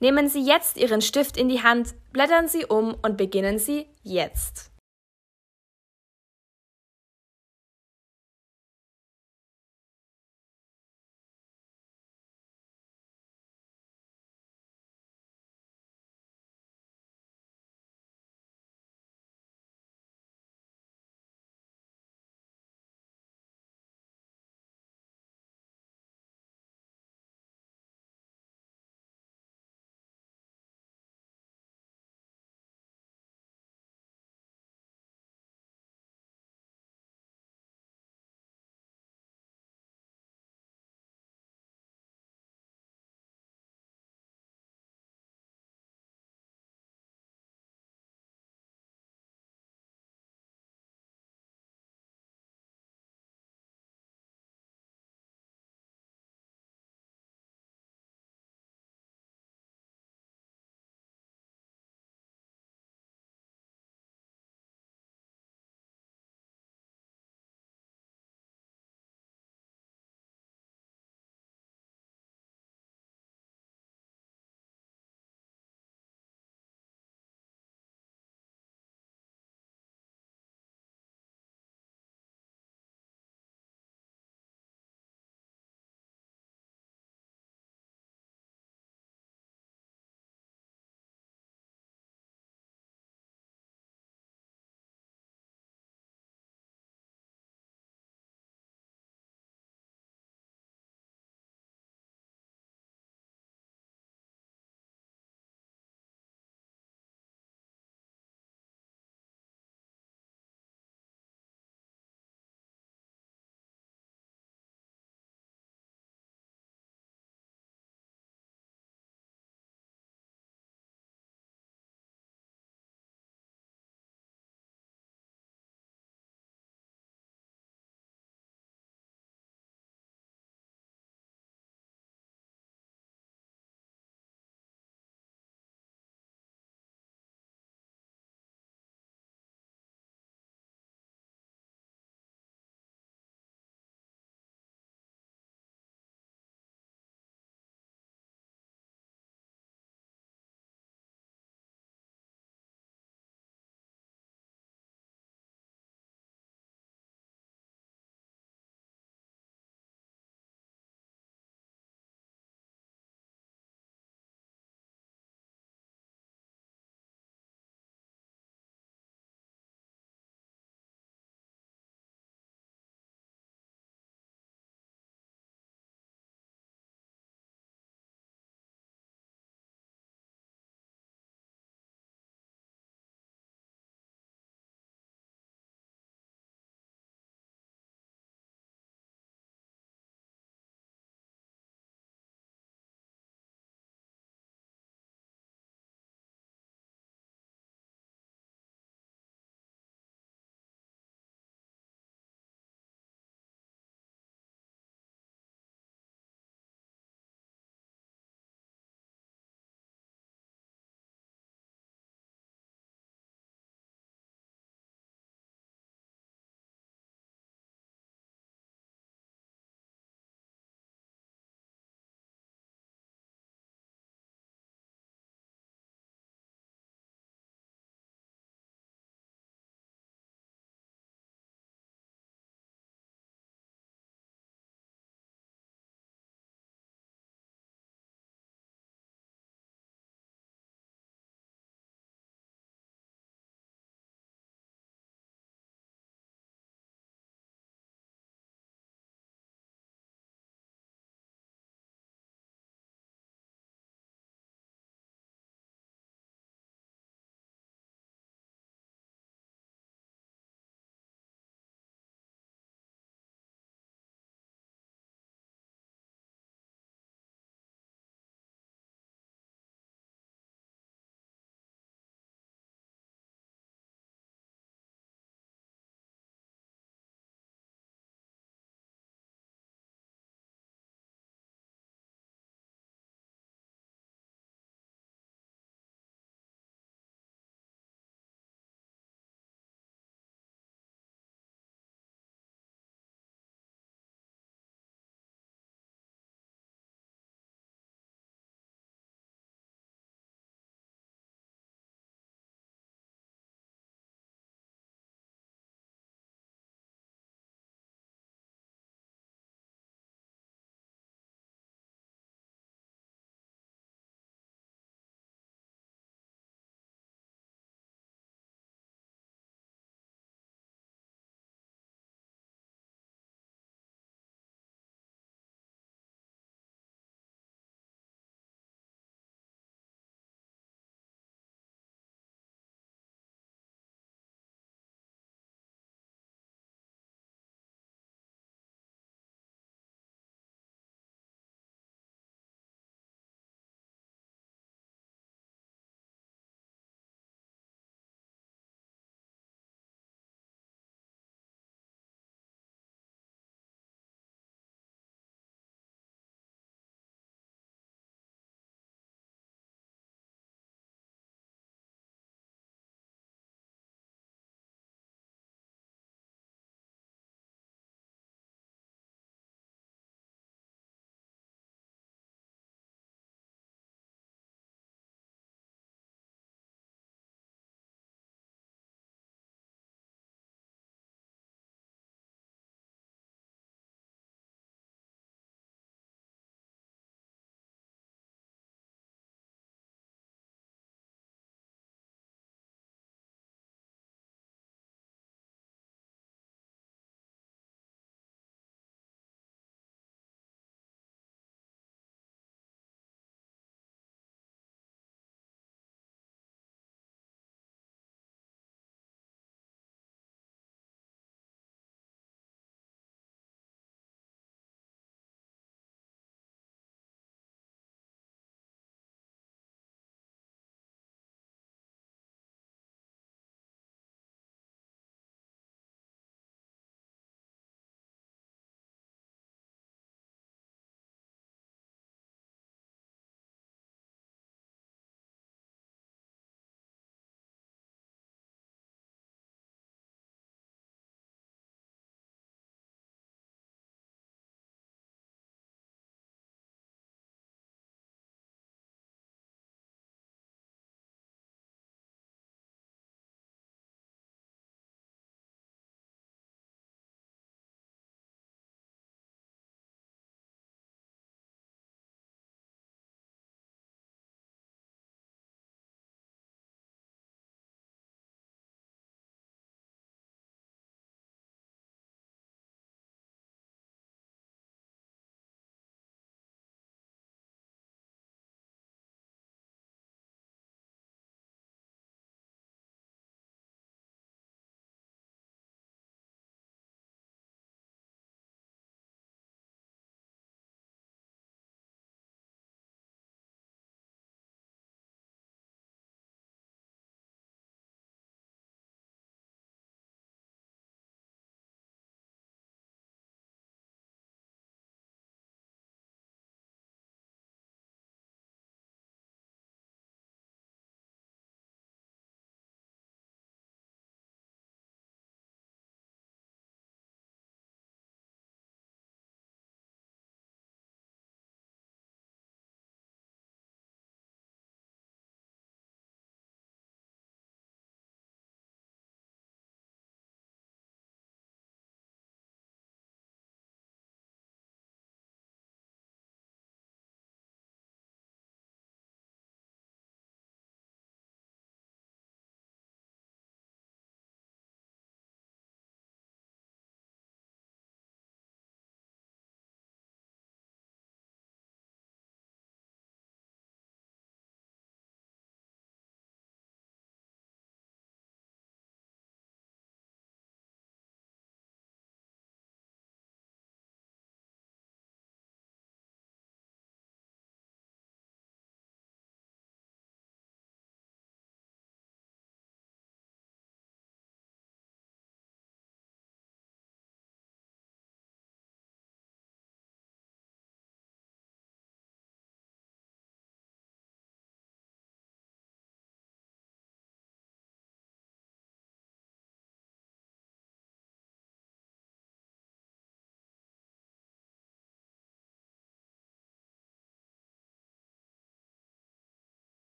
[0.00, 4.73] Nehmen Sie jetzt Ihren Stift in die Hand, blättern Sie um und beginnen Sie jetzt.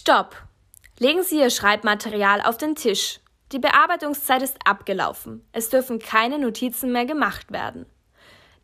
[0.00, 0.34] Stopp!
[0.98, 3.20] Legen Sie Ihr Schreibmaterial auf den Tisch.
[3.52, 5.46] Die Bearbeitungszeit ist abgelaufen.
[5.52, 7.84] Es dürfen keine Notizen mehr gemacht werden.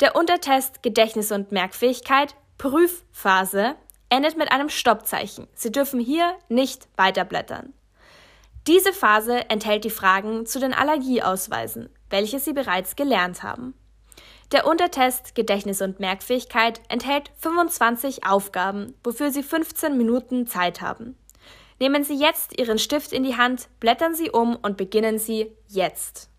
[0.01, 3.75] Der Untertest Gedächtnis und Merkfähigkeit Prüfphase
[4.09, 5.47] endet mit einem Stoppzeichen.
[5.53, 7.75] Sie dürfen hier nicht weiterblättern.
[8.67, 13.75] Diese Phase enthält die Fragen zu den Allergieausweisen, welche Sie bereits gelernt haben.
[14.53, 21.15] Der Untertest Gedächtnis und Merkfähigkeit enthält 25 Aufgaben, wofür Sie 15 Minuten Zeit haben.
[21.79, 26.31] Nehmen Sie jetzt Ihren Stift in die Hand, blättern Sie um und beginnen Sie jetzt.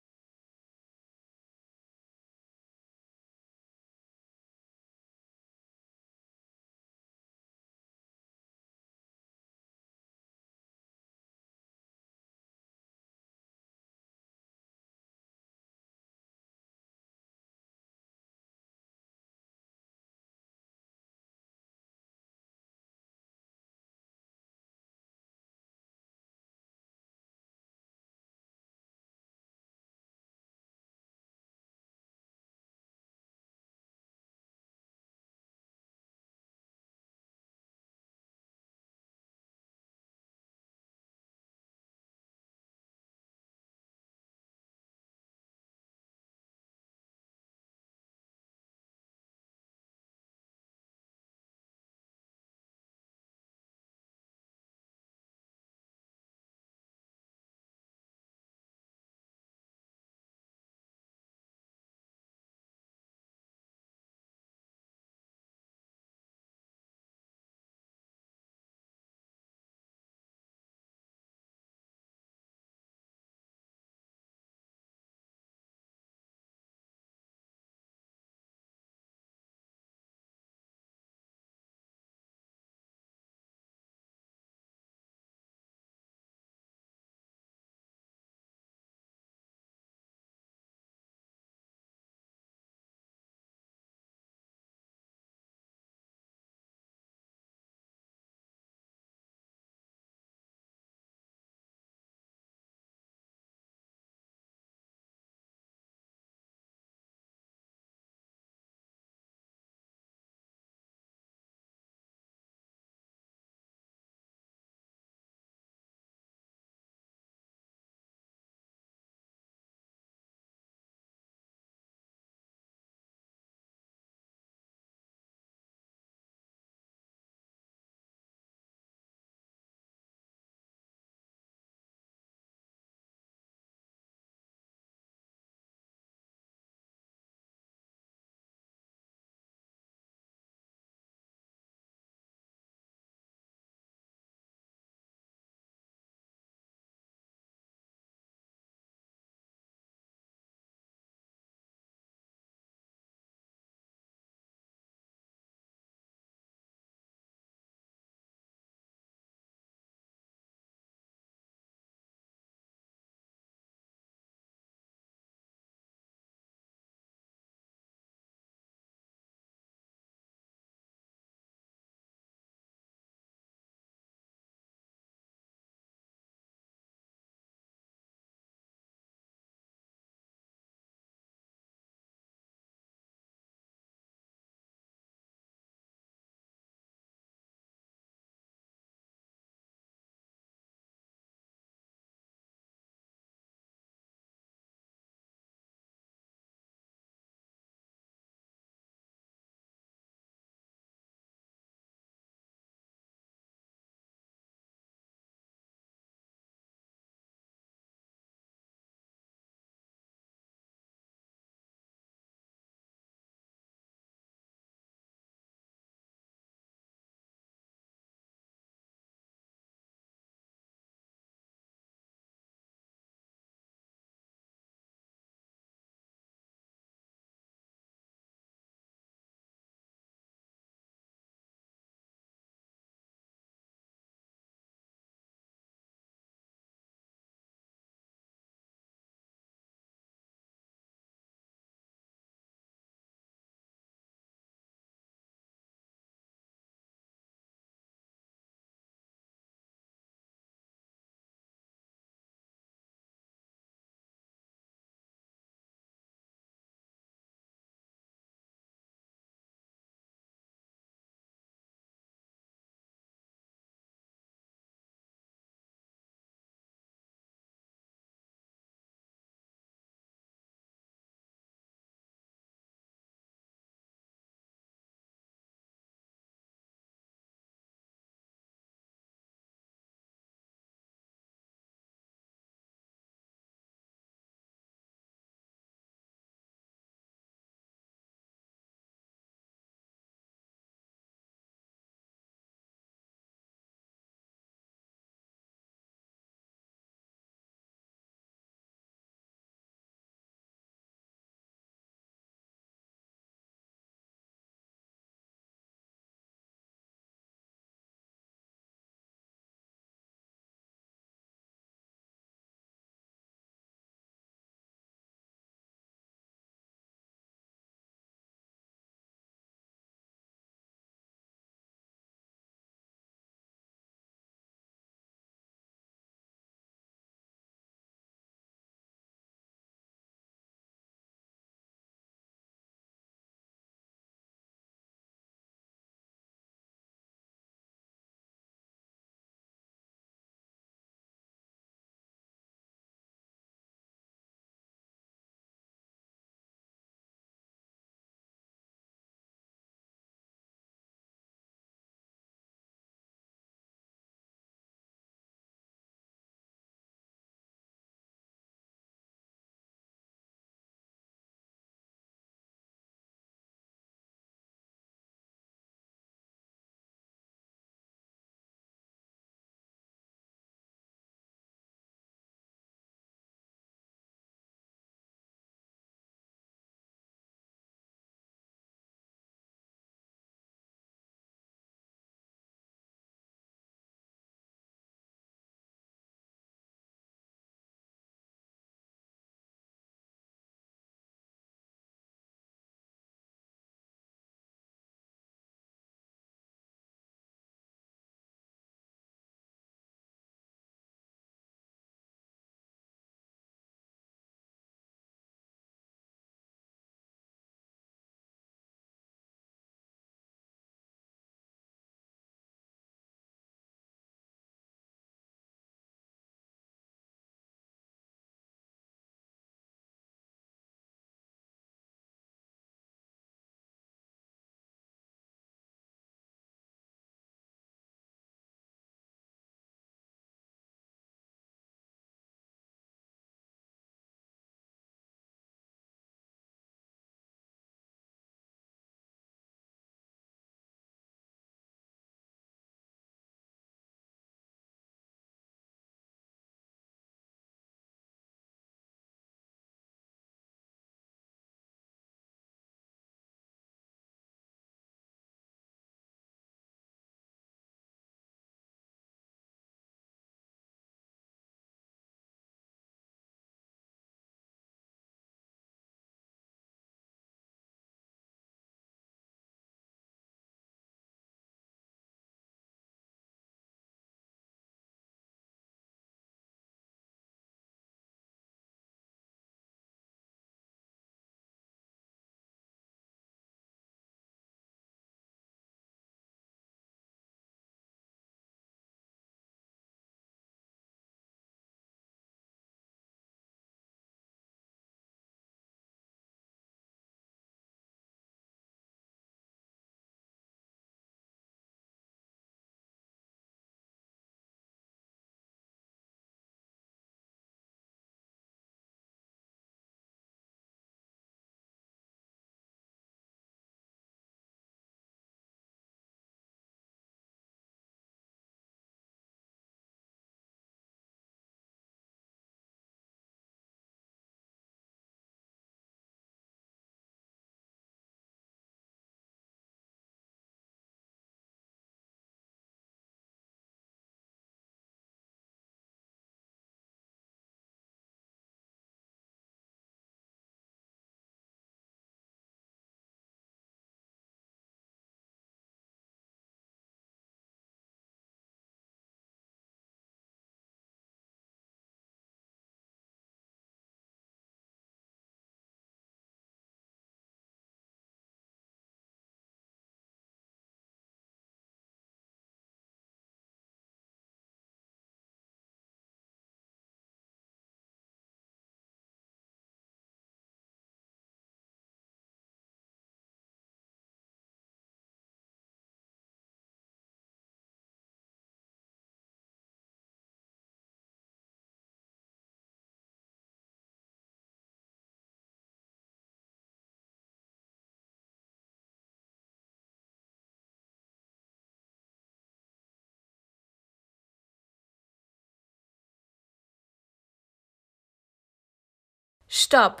[599.66, 600.00] Stopp!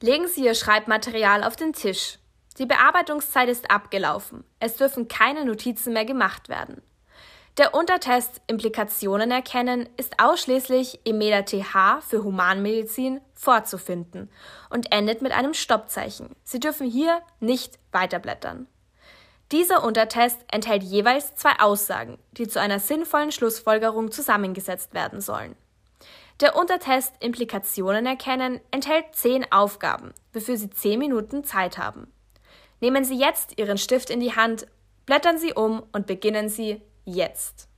[0.00, 2.20] Legen Sie Ihr Schreibmaterial auf den Tisch.
[2.58, 4.44] Die Bearbeitungszeit ist abgelaufen.
[4.60, 6.82] Es dürfen keine Notizen mehr gemacht werden.
[7.58, 14.30] Der Untertest Implikationen erkennen ist ausschließlich im MEDA-TH für Humanmedizin vorzufinden
[14.70, 16.36] und endet mit einem Stoppzeichen.
[16.44, 18.68] Sie dürfen hier nicht weiterblättern.
[19.50, 25.56] Dieser Untertest enthält jeweils zwei Aussagen, die zu einer sinnvollen Schlussfolgerung zusammengesetzt werden sollen.
[26.42, 32.12] Der Untertest Implikationen erkennen enthält zehn Aufgaben, wofür Sie zehn Minuten Zeit haben.
[32.80, 34.66] Nehmen Sie jetzt Ihren Stift in die Hand,
[35.06, 37.68] blättern Sie um und beginnen Sie jetzt.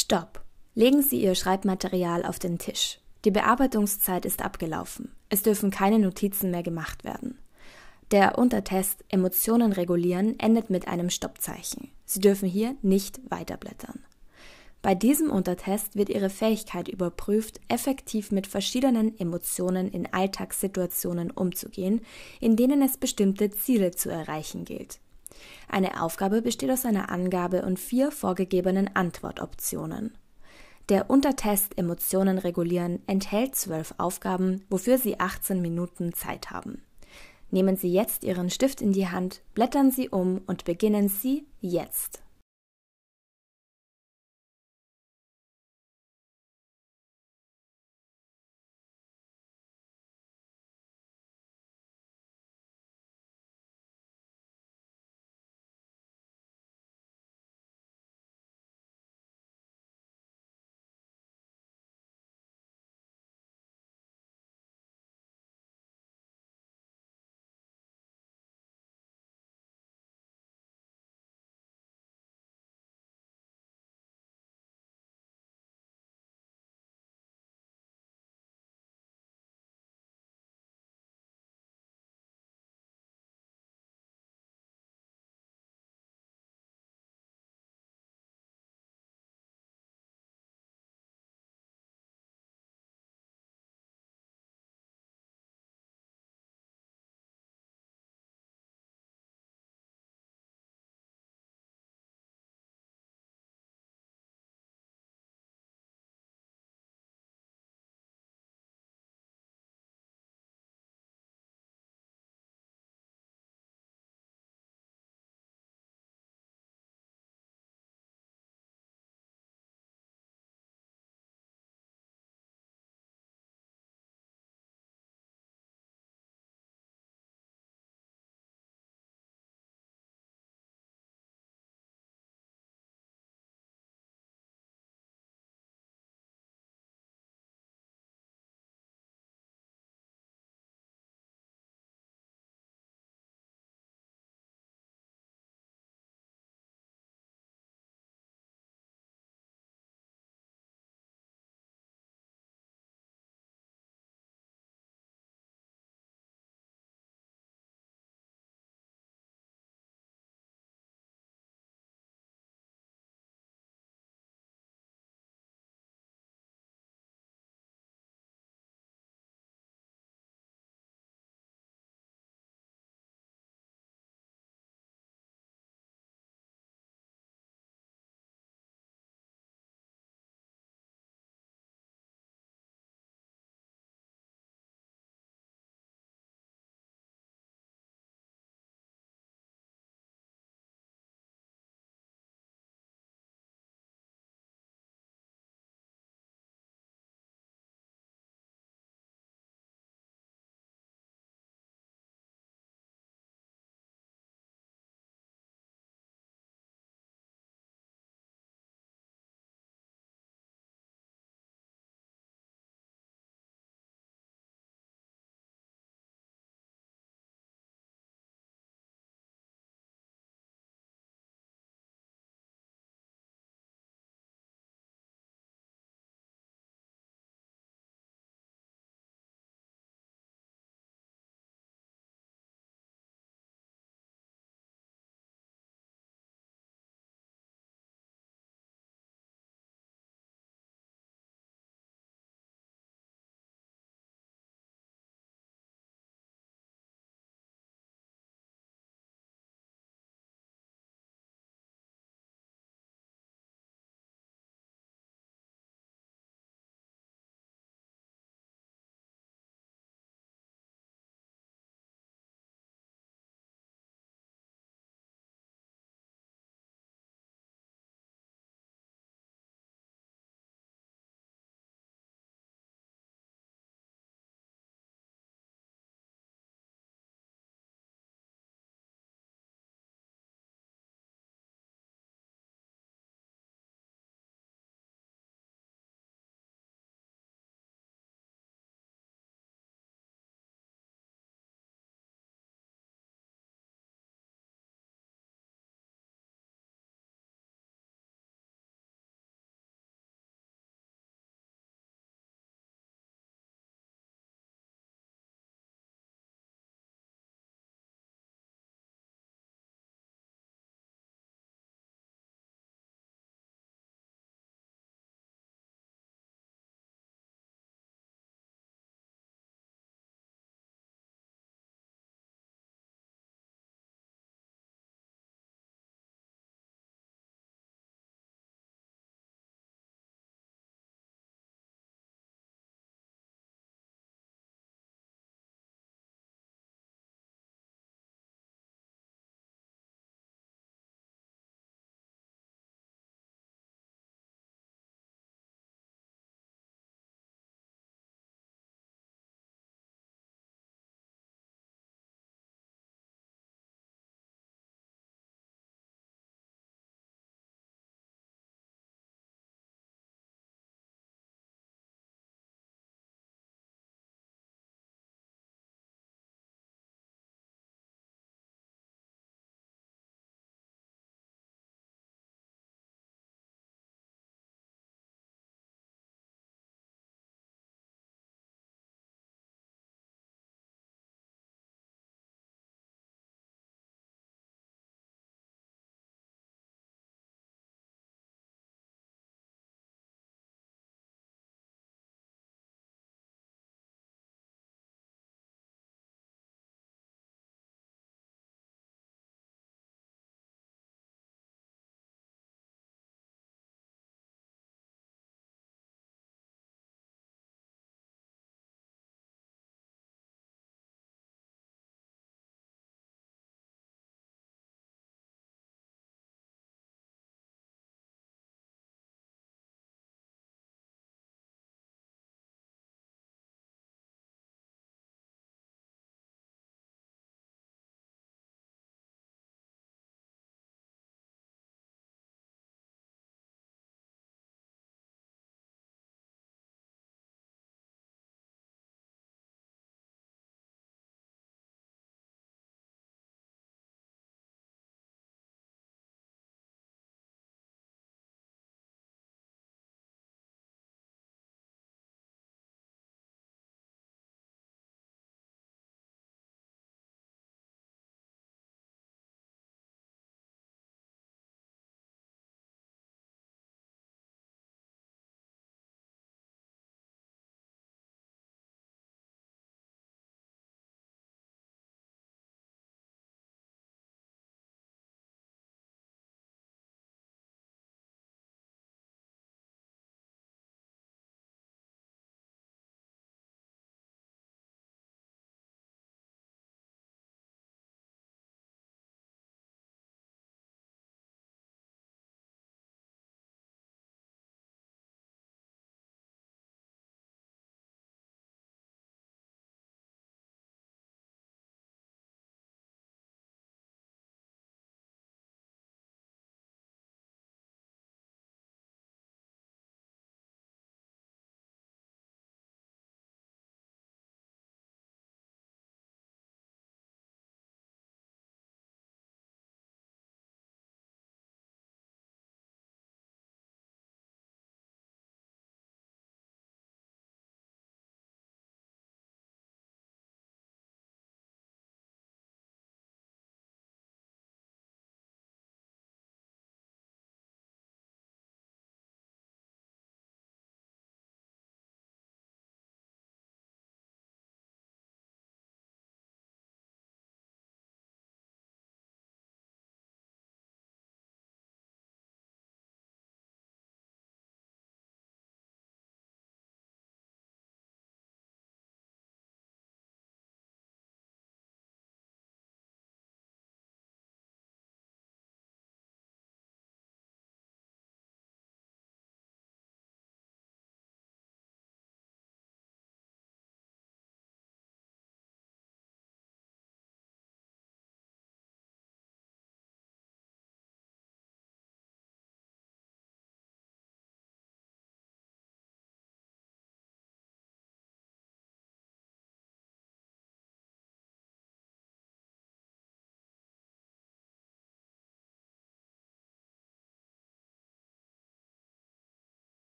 [0.00, 0.44] Stopp!
[0.76, 3.00] Legen Sie Ihr Schreibmaterial auf den Tisch.
[3.24, 5.10] Die Bearbeitungszeit ist abgelaufen.
[5.28, 7.36] Es dürfen keine Notizen mehr gemacht werden.
[8.12, 11.90] Der Untertest Emotionen regulieren endet mit einem Stoppzeichen.
[12.04, 13.98] Sie dürfen hier nicht weiterblättern.
[14.82, 22.02] Bei diesem Untertest wird Ihre Fähigkeit überprüft, effektiv mit verschiedenen Emotionen in Alltagssituationen umzugehen,
[22.38, 25.00] in denen es bestimmte Ziele zu erreichen gilt.
[25.68, 30.16] Eine Aufgabe besteht aus einer Angabe und vier vorgegebenen Antwortoptionen.
[30.88, 36.82] Der Untertest Emotionen regulieren enthält zwölf Aufgaben, wofür Sie 18 Minuten Zeit haben.
[37.50, 42.22] Nehmen Sie jetzt Ihren Stift in die Hand, blättern Sie um und beginnen Sie jetzt.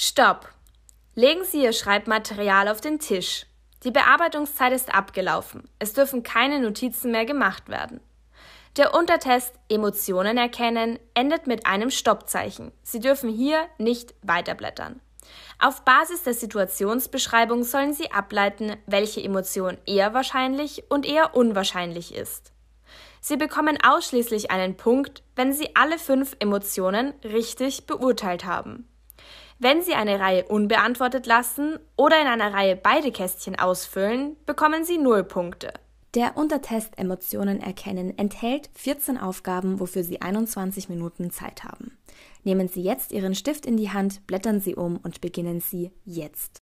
[0.00, 0.48] Stopp!
[1.16, 3.46] Legen Sie Ihr Schreibmaterial auf den Tisch.
[3.82, 5.68] Die Bearbeitungszeit ist abgelaufen.
[5.80, 7.98] Es dürfen keine Notizen mehr gemacht werden.
[8.76, 12.70] Der Untertest Emotionen erkennen endet mit einem Stoppzeichen.
[12.84, 15.00] Sie dürfen hier nicht weiterblättern.
[15.58, 22.52] Auf Basis der Situationsbeschreibung sollen Sie ableiten, welche Emotion eher wahrscheinlich und eher unwahrscheinlich ist.
[23.20, 28.88] Sie bekommen ausschließlich einen Punkt, wenn Sie alle fünf Emotionen richtig beurteilt haben.
[29.60, 34.98] Wenn Sie eine Reihe unbeantwortet lassen oder in einer Reihe beide Kästchen ausfüllen, bekommen Sie
[34.98, 35.72] null Punkte.
[36.14, 41.98] Der Untertest Emotionen erkennen enthält 14 Aufgaben, wofür Sie 21 Minuten Zeit haben.
[42.44, 46.58] Nehmen Sie jetzt Ihren Stift in die Hand, blättern Sie um und beginnen Sie jetzt.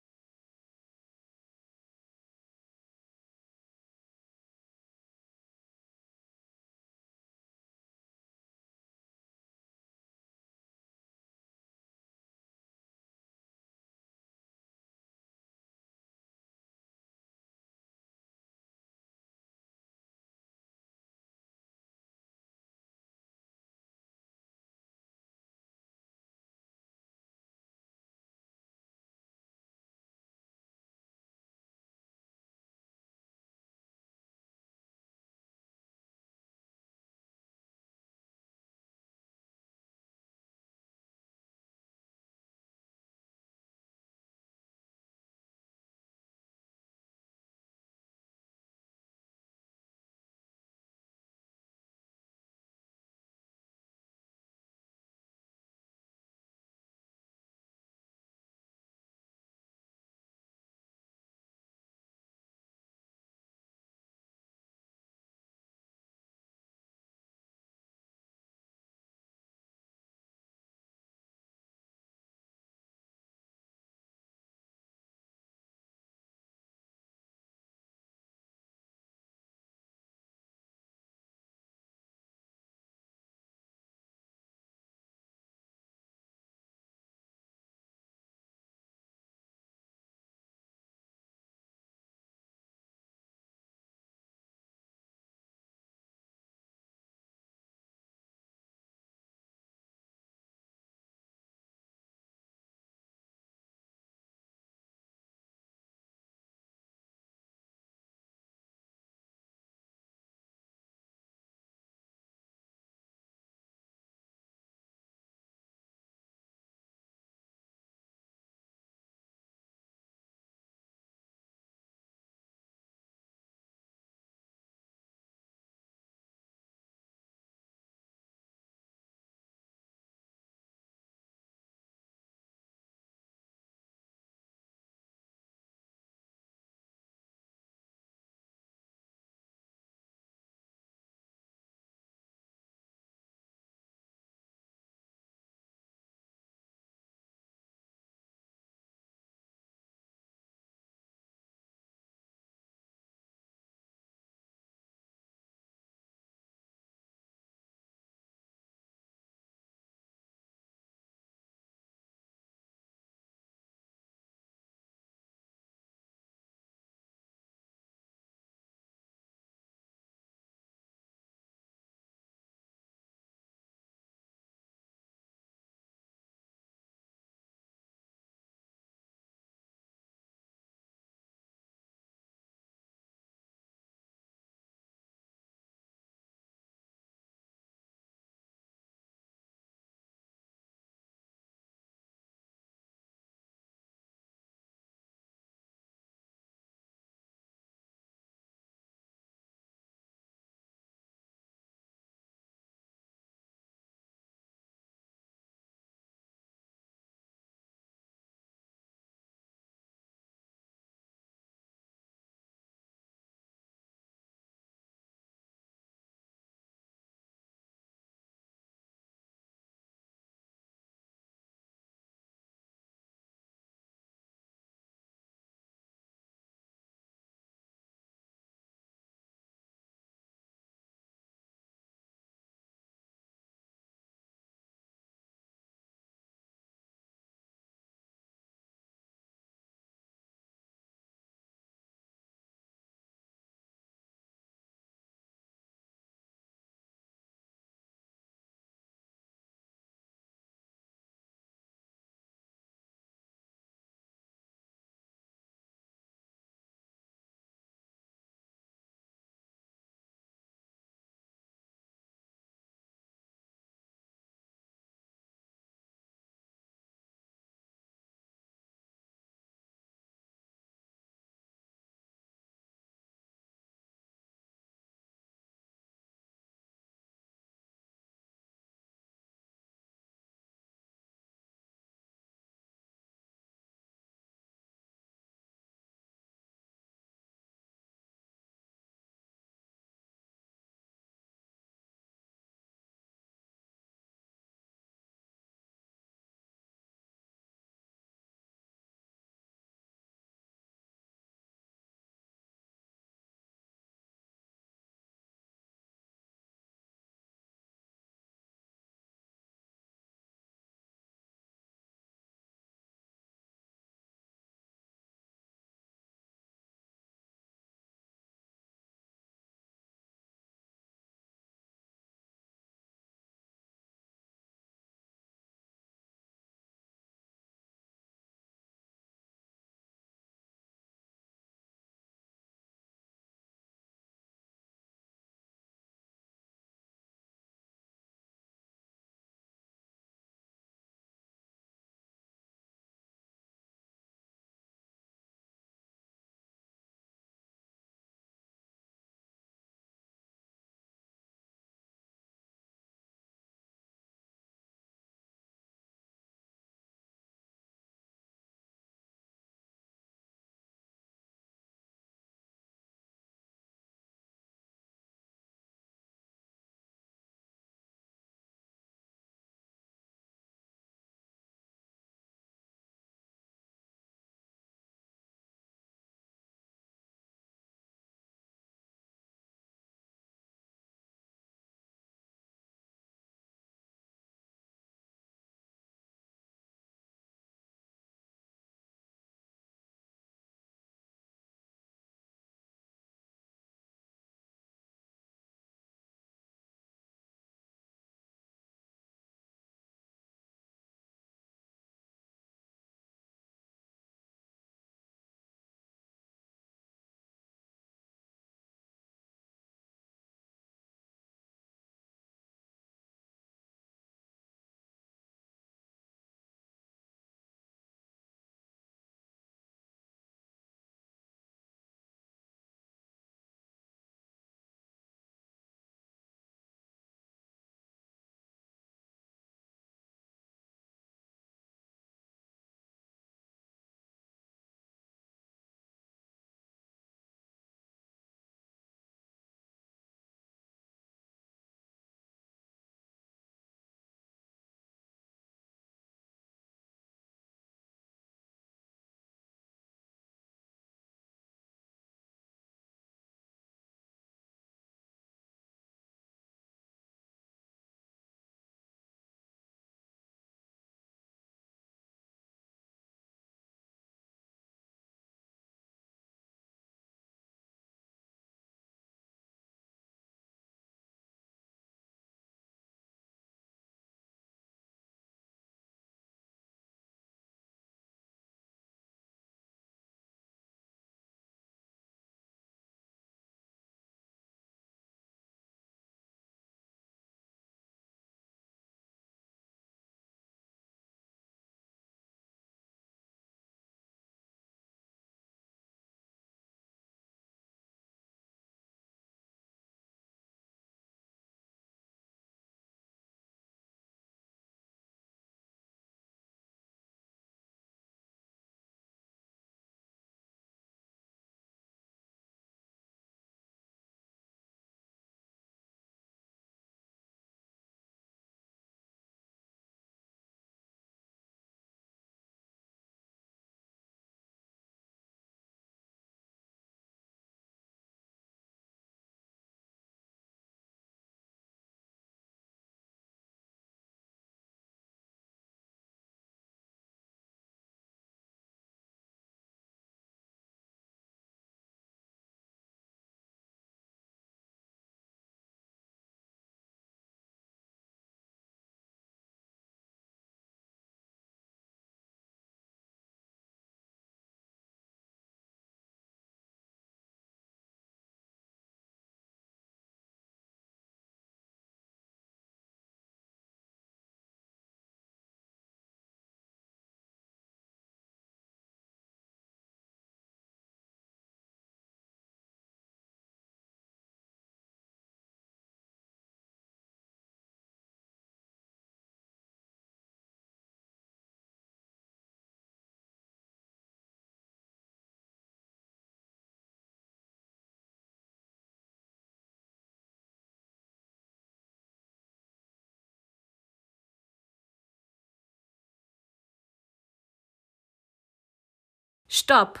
[599.72, 600.00] Stopp!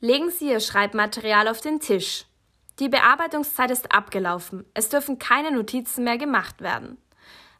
[0.00, 2.24] Legen Sie Ihr Schreibmaterial auf den Tisch.
[2.78, 4.64] Die Bearbeitungszeit ist abgelaufen.
[4.72, 6.96] Es dürfen keine Notizen mehr gemacht werden.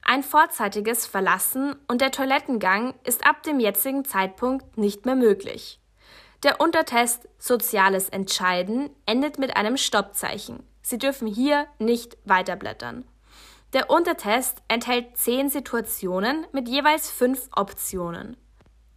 [0.03, 5.79] Ein vorzeitiges Verlassen und der Toilettengang ist ab dem jetzigen Zeitpunkt nicht mehr möglich.
[6.43, 10.63] Der Untertest Soziales Entscheiden endet mit einem Stoppzeichen.
[10.81, 13.05] Sie dürfen hier nicht weiterblättern.
[13.75, 18.39] Der Untertest enthält zehn Situationen mit jeweils fünf Optionen.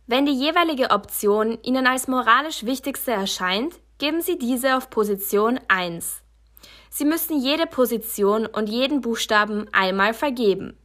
[0.07, 6.21] Wenn die jeweilige Option Ihnen als moralisch wichtigste erscheint, geben Sie diese auf Position 1.
[6.91, 10.77] Sie müssen jede Position und jeden Buchstaben einmal vergeben.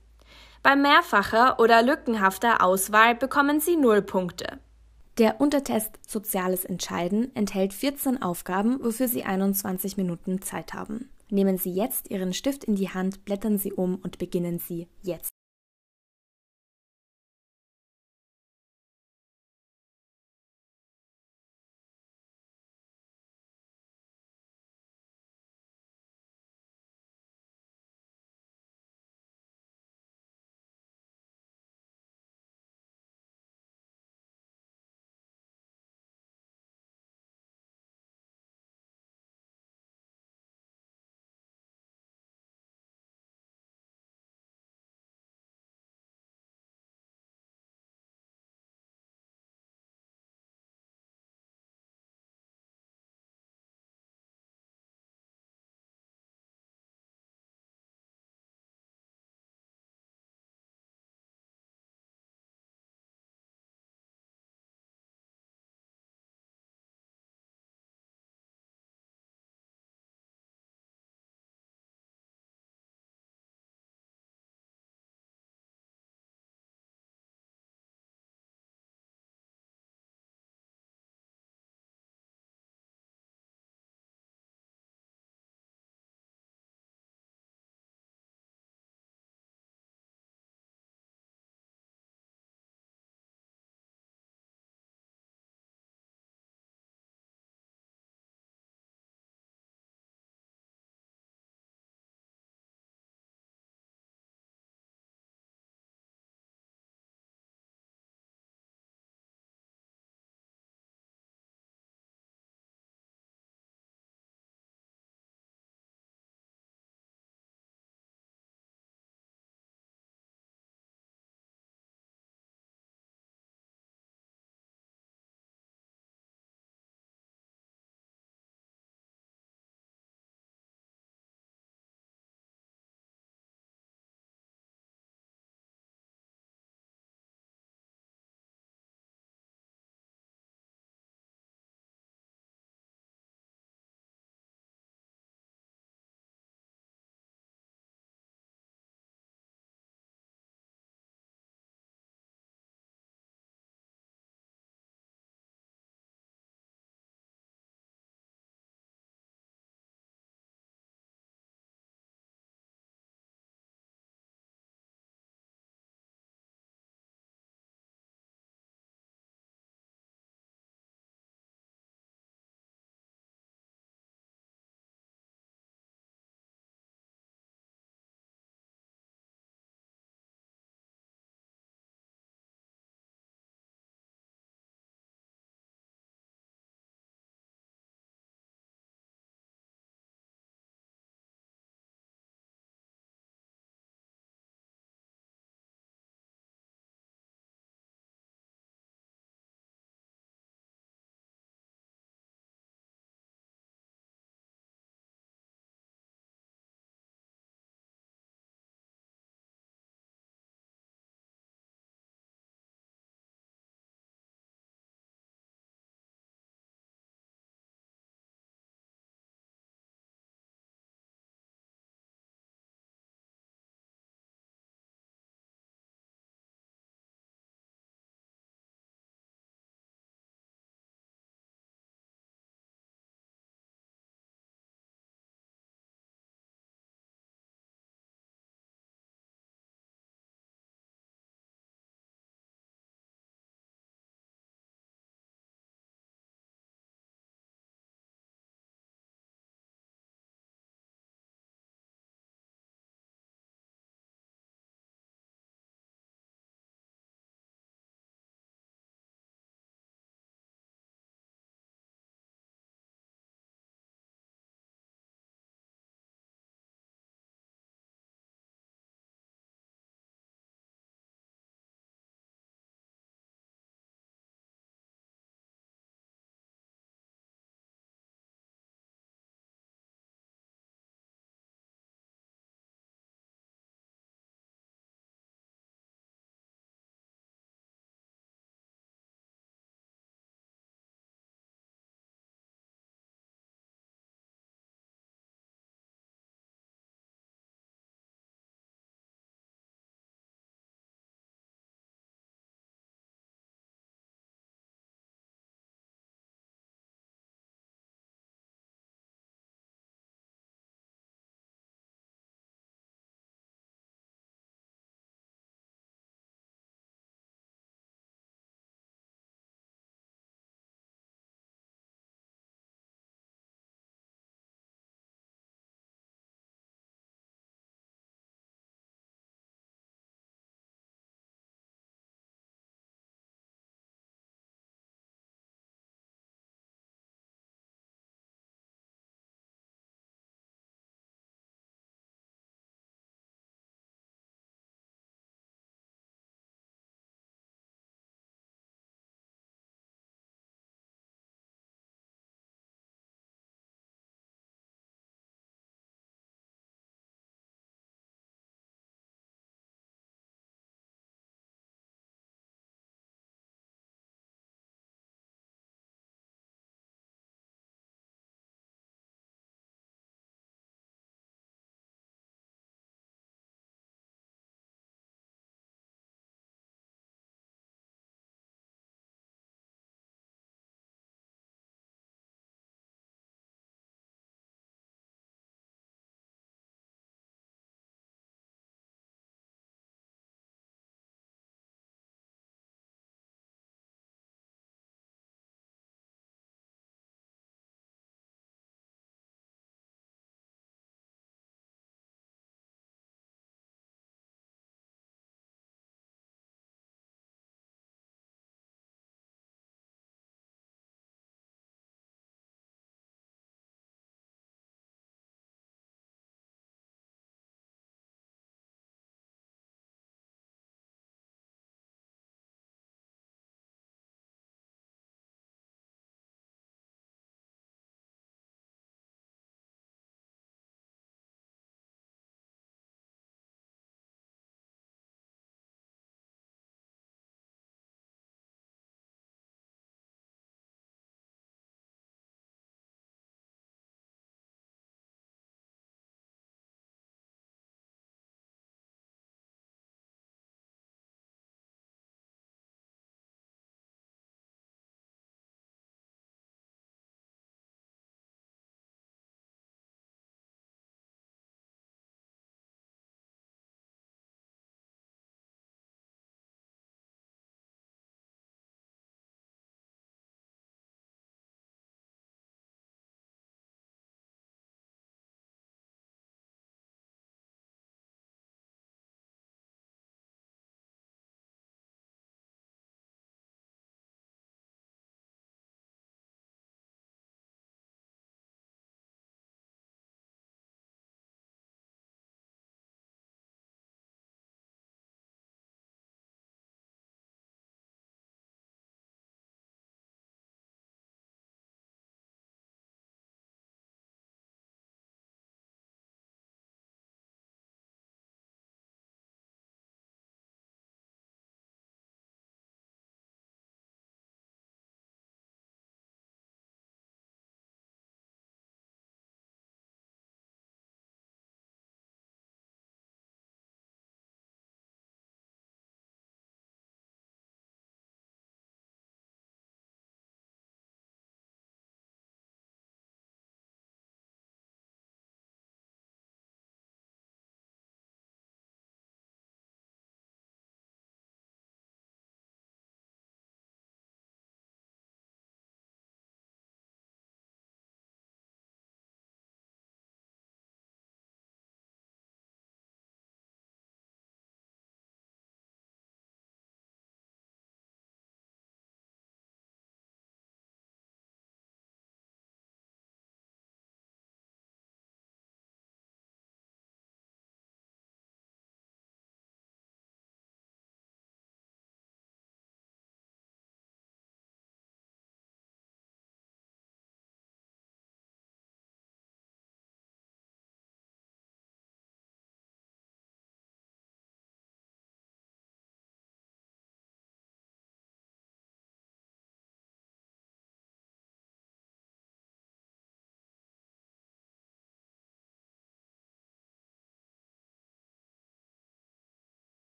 [0.62, 4.58] Bei mehrfacher oder lückenhafter Auswahl bekommen Sie 0 Punkte.
[5.18, 11.10] Der Untertest Soziales Entscheiden enthält 14 Aufgaben, wofür Sie 21 Minuten Zeit haben.
[11.28, 15.30] Nehmen Sie jetzt Ihren Stift in die Hand, blättern Sie um und beginnen Sie jetzt.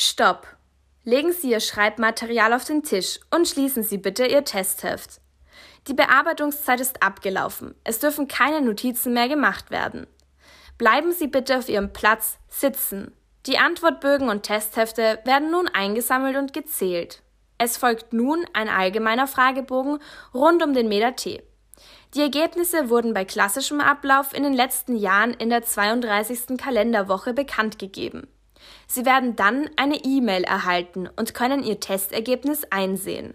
[0.00, 0.46] Stopp!
[1.02, 5.20] Legen Sie Ihr Schreibmaterial auf den Tisch und schließen Sie bitte Ihr Testheft.
[5.88, 7.74] Die Bearbeitungszeit ist abgelaufen.
[7.82, 10.06] Es dürfen keine Notizen mehr gemacht werden.
[10.78, 13.12] Bleiben Sie bitte auf Ihrem Platz sitzen.
[13.46, 17.24] Die Antwortbögen und Testhefte werden nun eingesammelt und gezählt.
[17.58, 19.98] Es folgt nun ein allgemeiner Fragebogen
[20.32, 21.42] rund um den Meter T.
[22.14, 26.56] Die Ergebnisse wurden bei klassischem Ablauf in den letzten Jahren in der 32.
[26.56, 28.28] Kalenderwoche bekannt gegeben.
[28.86, 33.34] Sie werden dann eine E-Mail erhalten und können Ihr Testergebnis einsehen.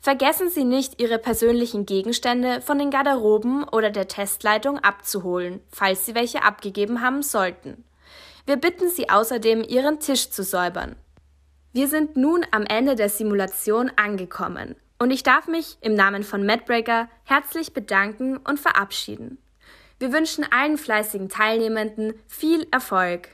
[0.00, 6.14] Vergessen Sie nicht, Ihre persönlichen Gegenstände von den Garderoben oder der Testleitung abzuholen, falls Sie
[6.14, 7.84] welche abgegeben haben sollten.
[8.46, 10.96] Wir bitten Sie außerdem, Ihren Tisch zu säubern.
[11.72, 16.44] Wir sind nun am Ende der Simulation angekommen und ich darf mich im Namen von
[16.44, 19.38] MadBreaker herzlich bedanken und verabschieden.
[19.98, 23.28] Wir wünschen allen fleißigen Teilnehmenden viel Erfolg.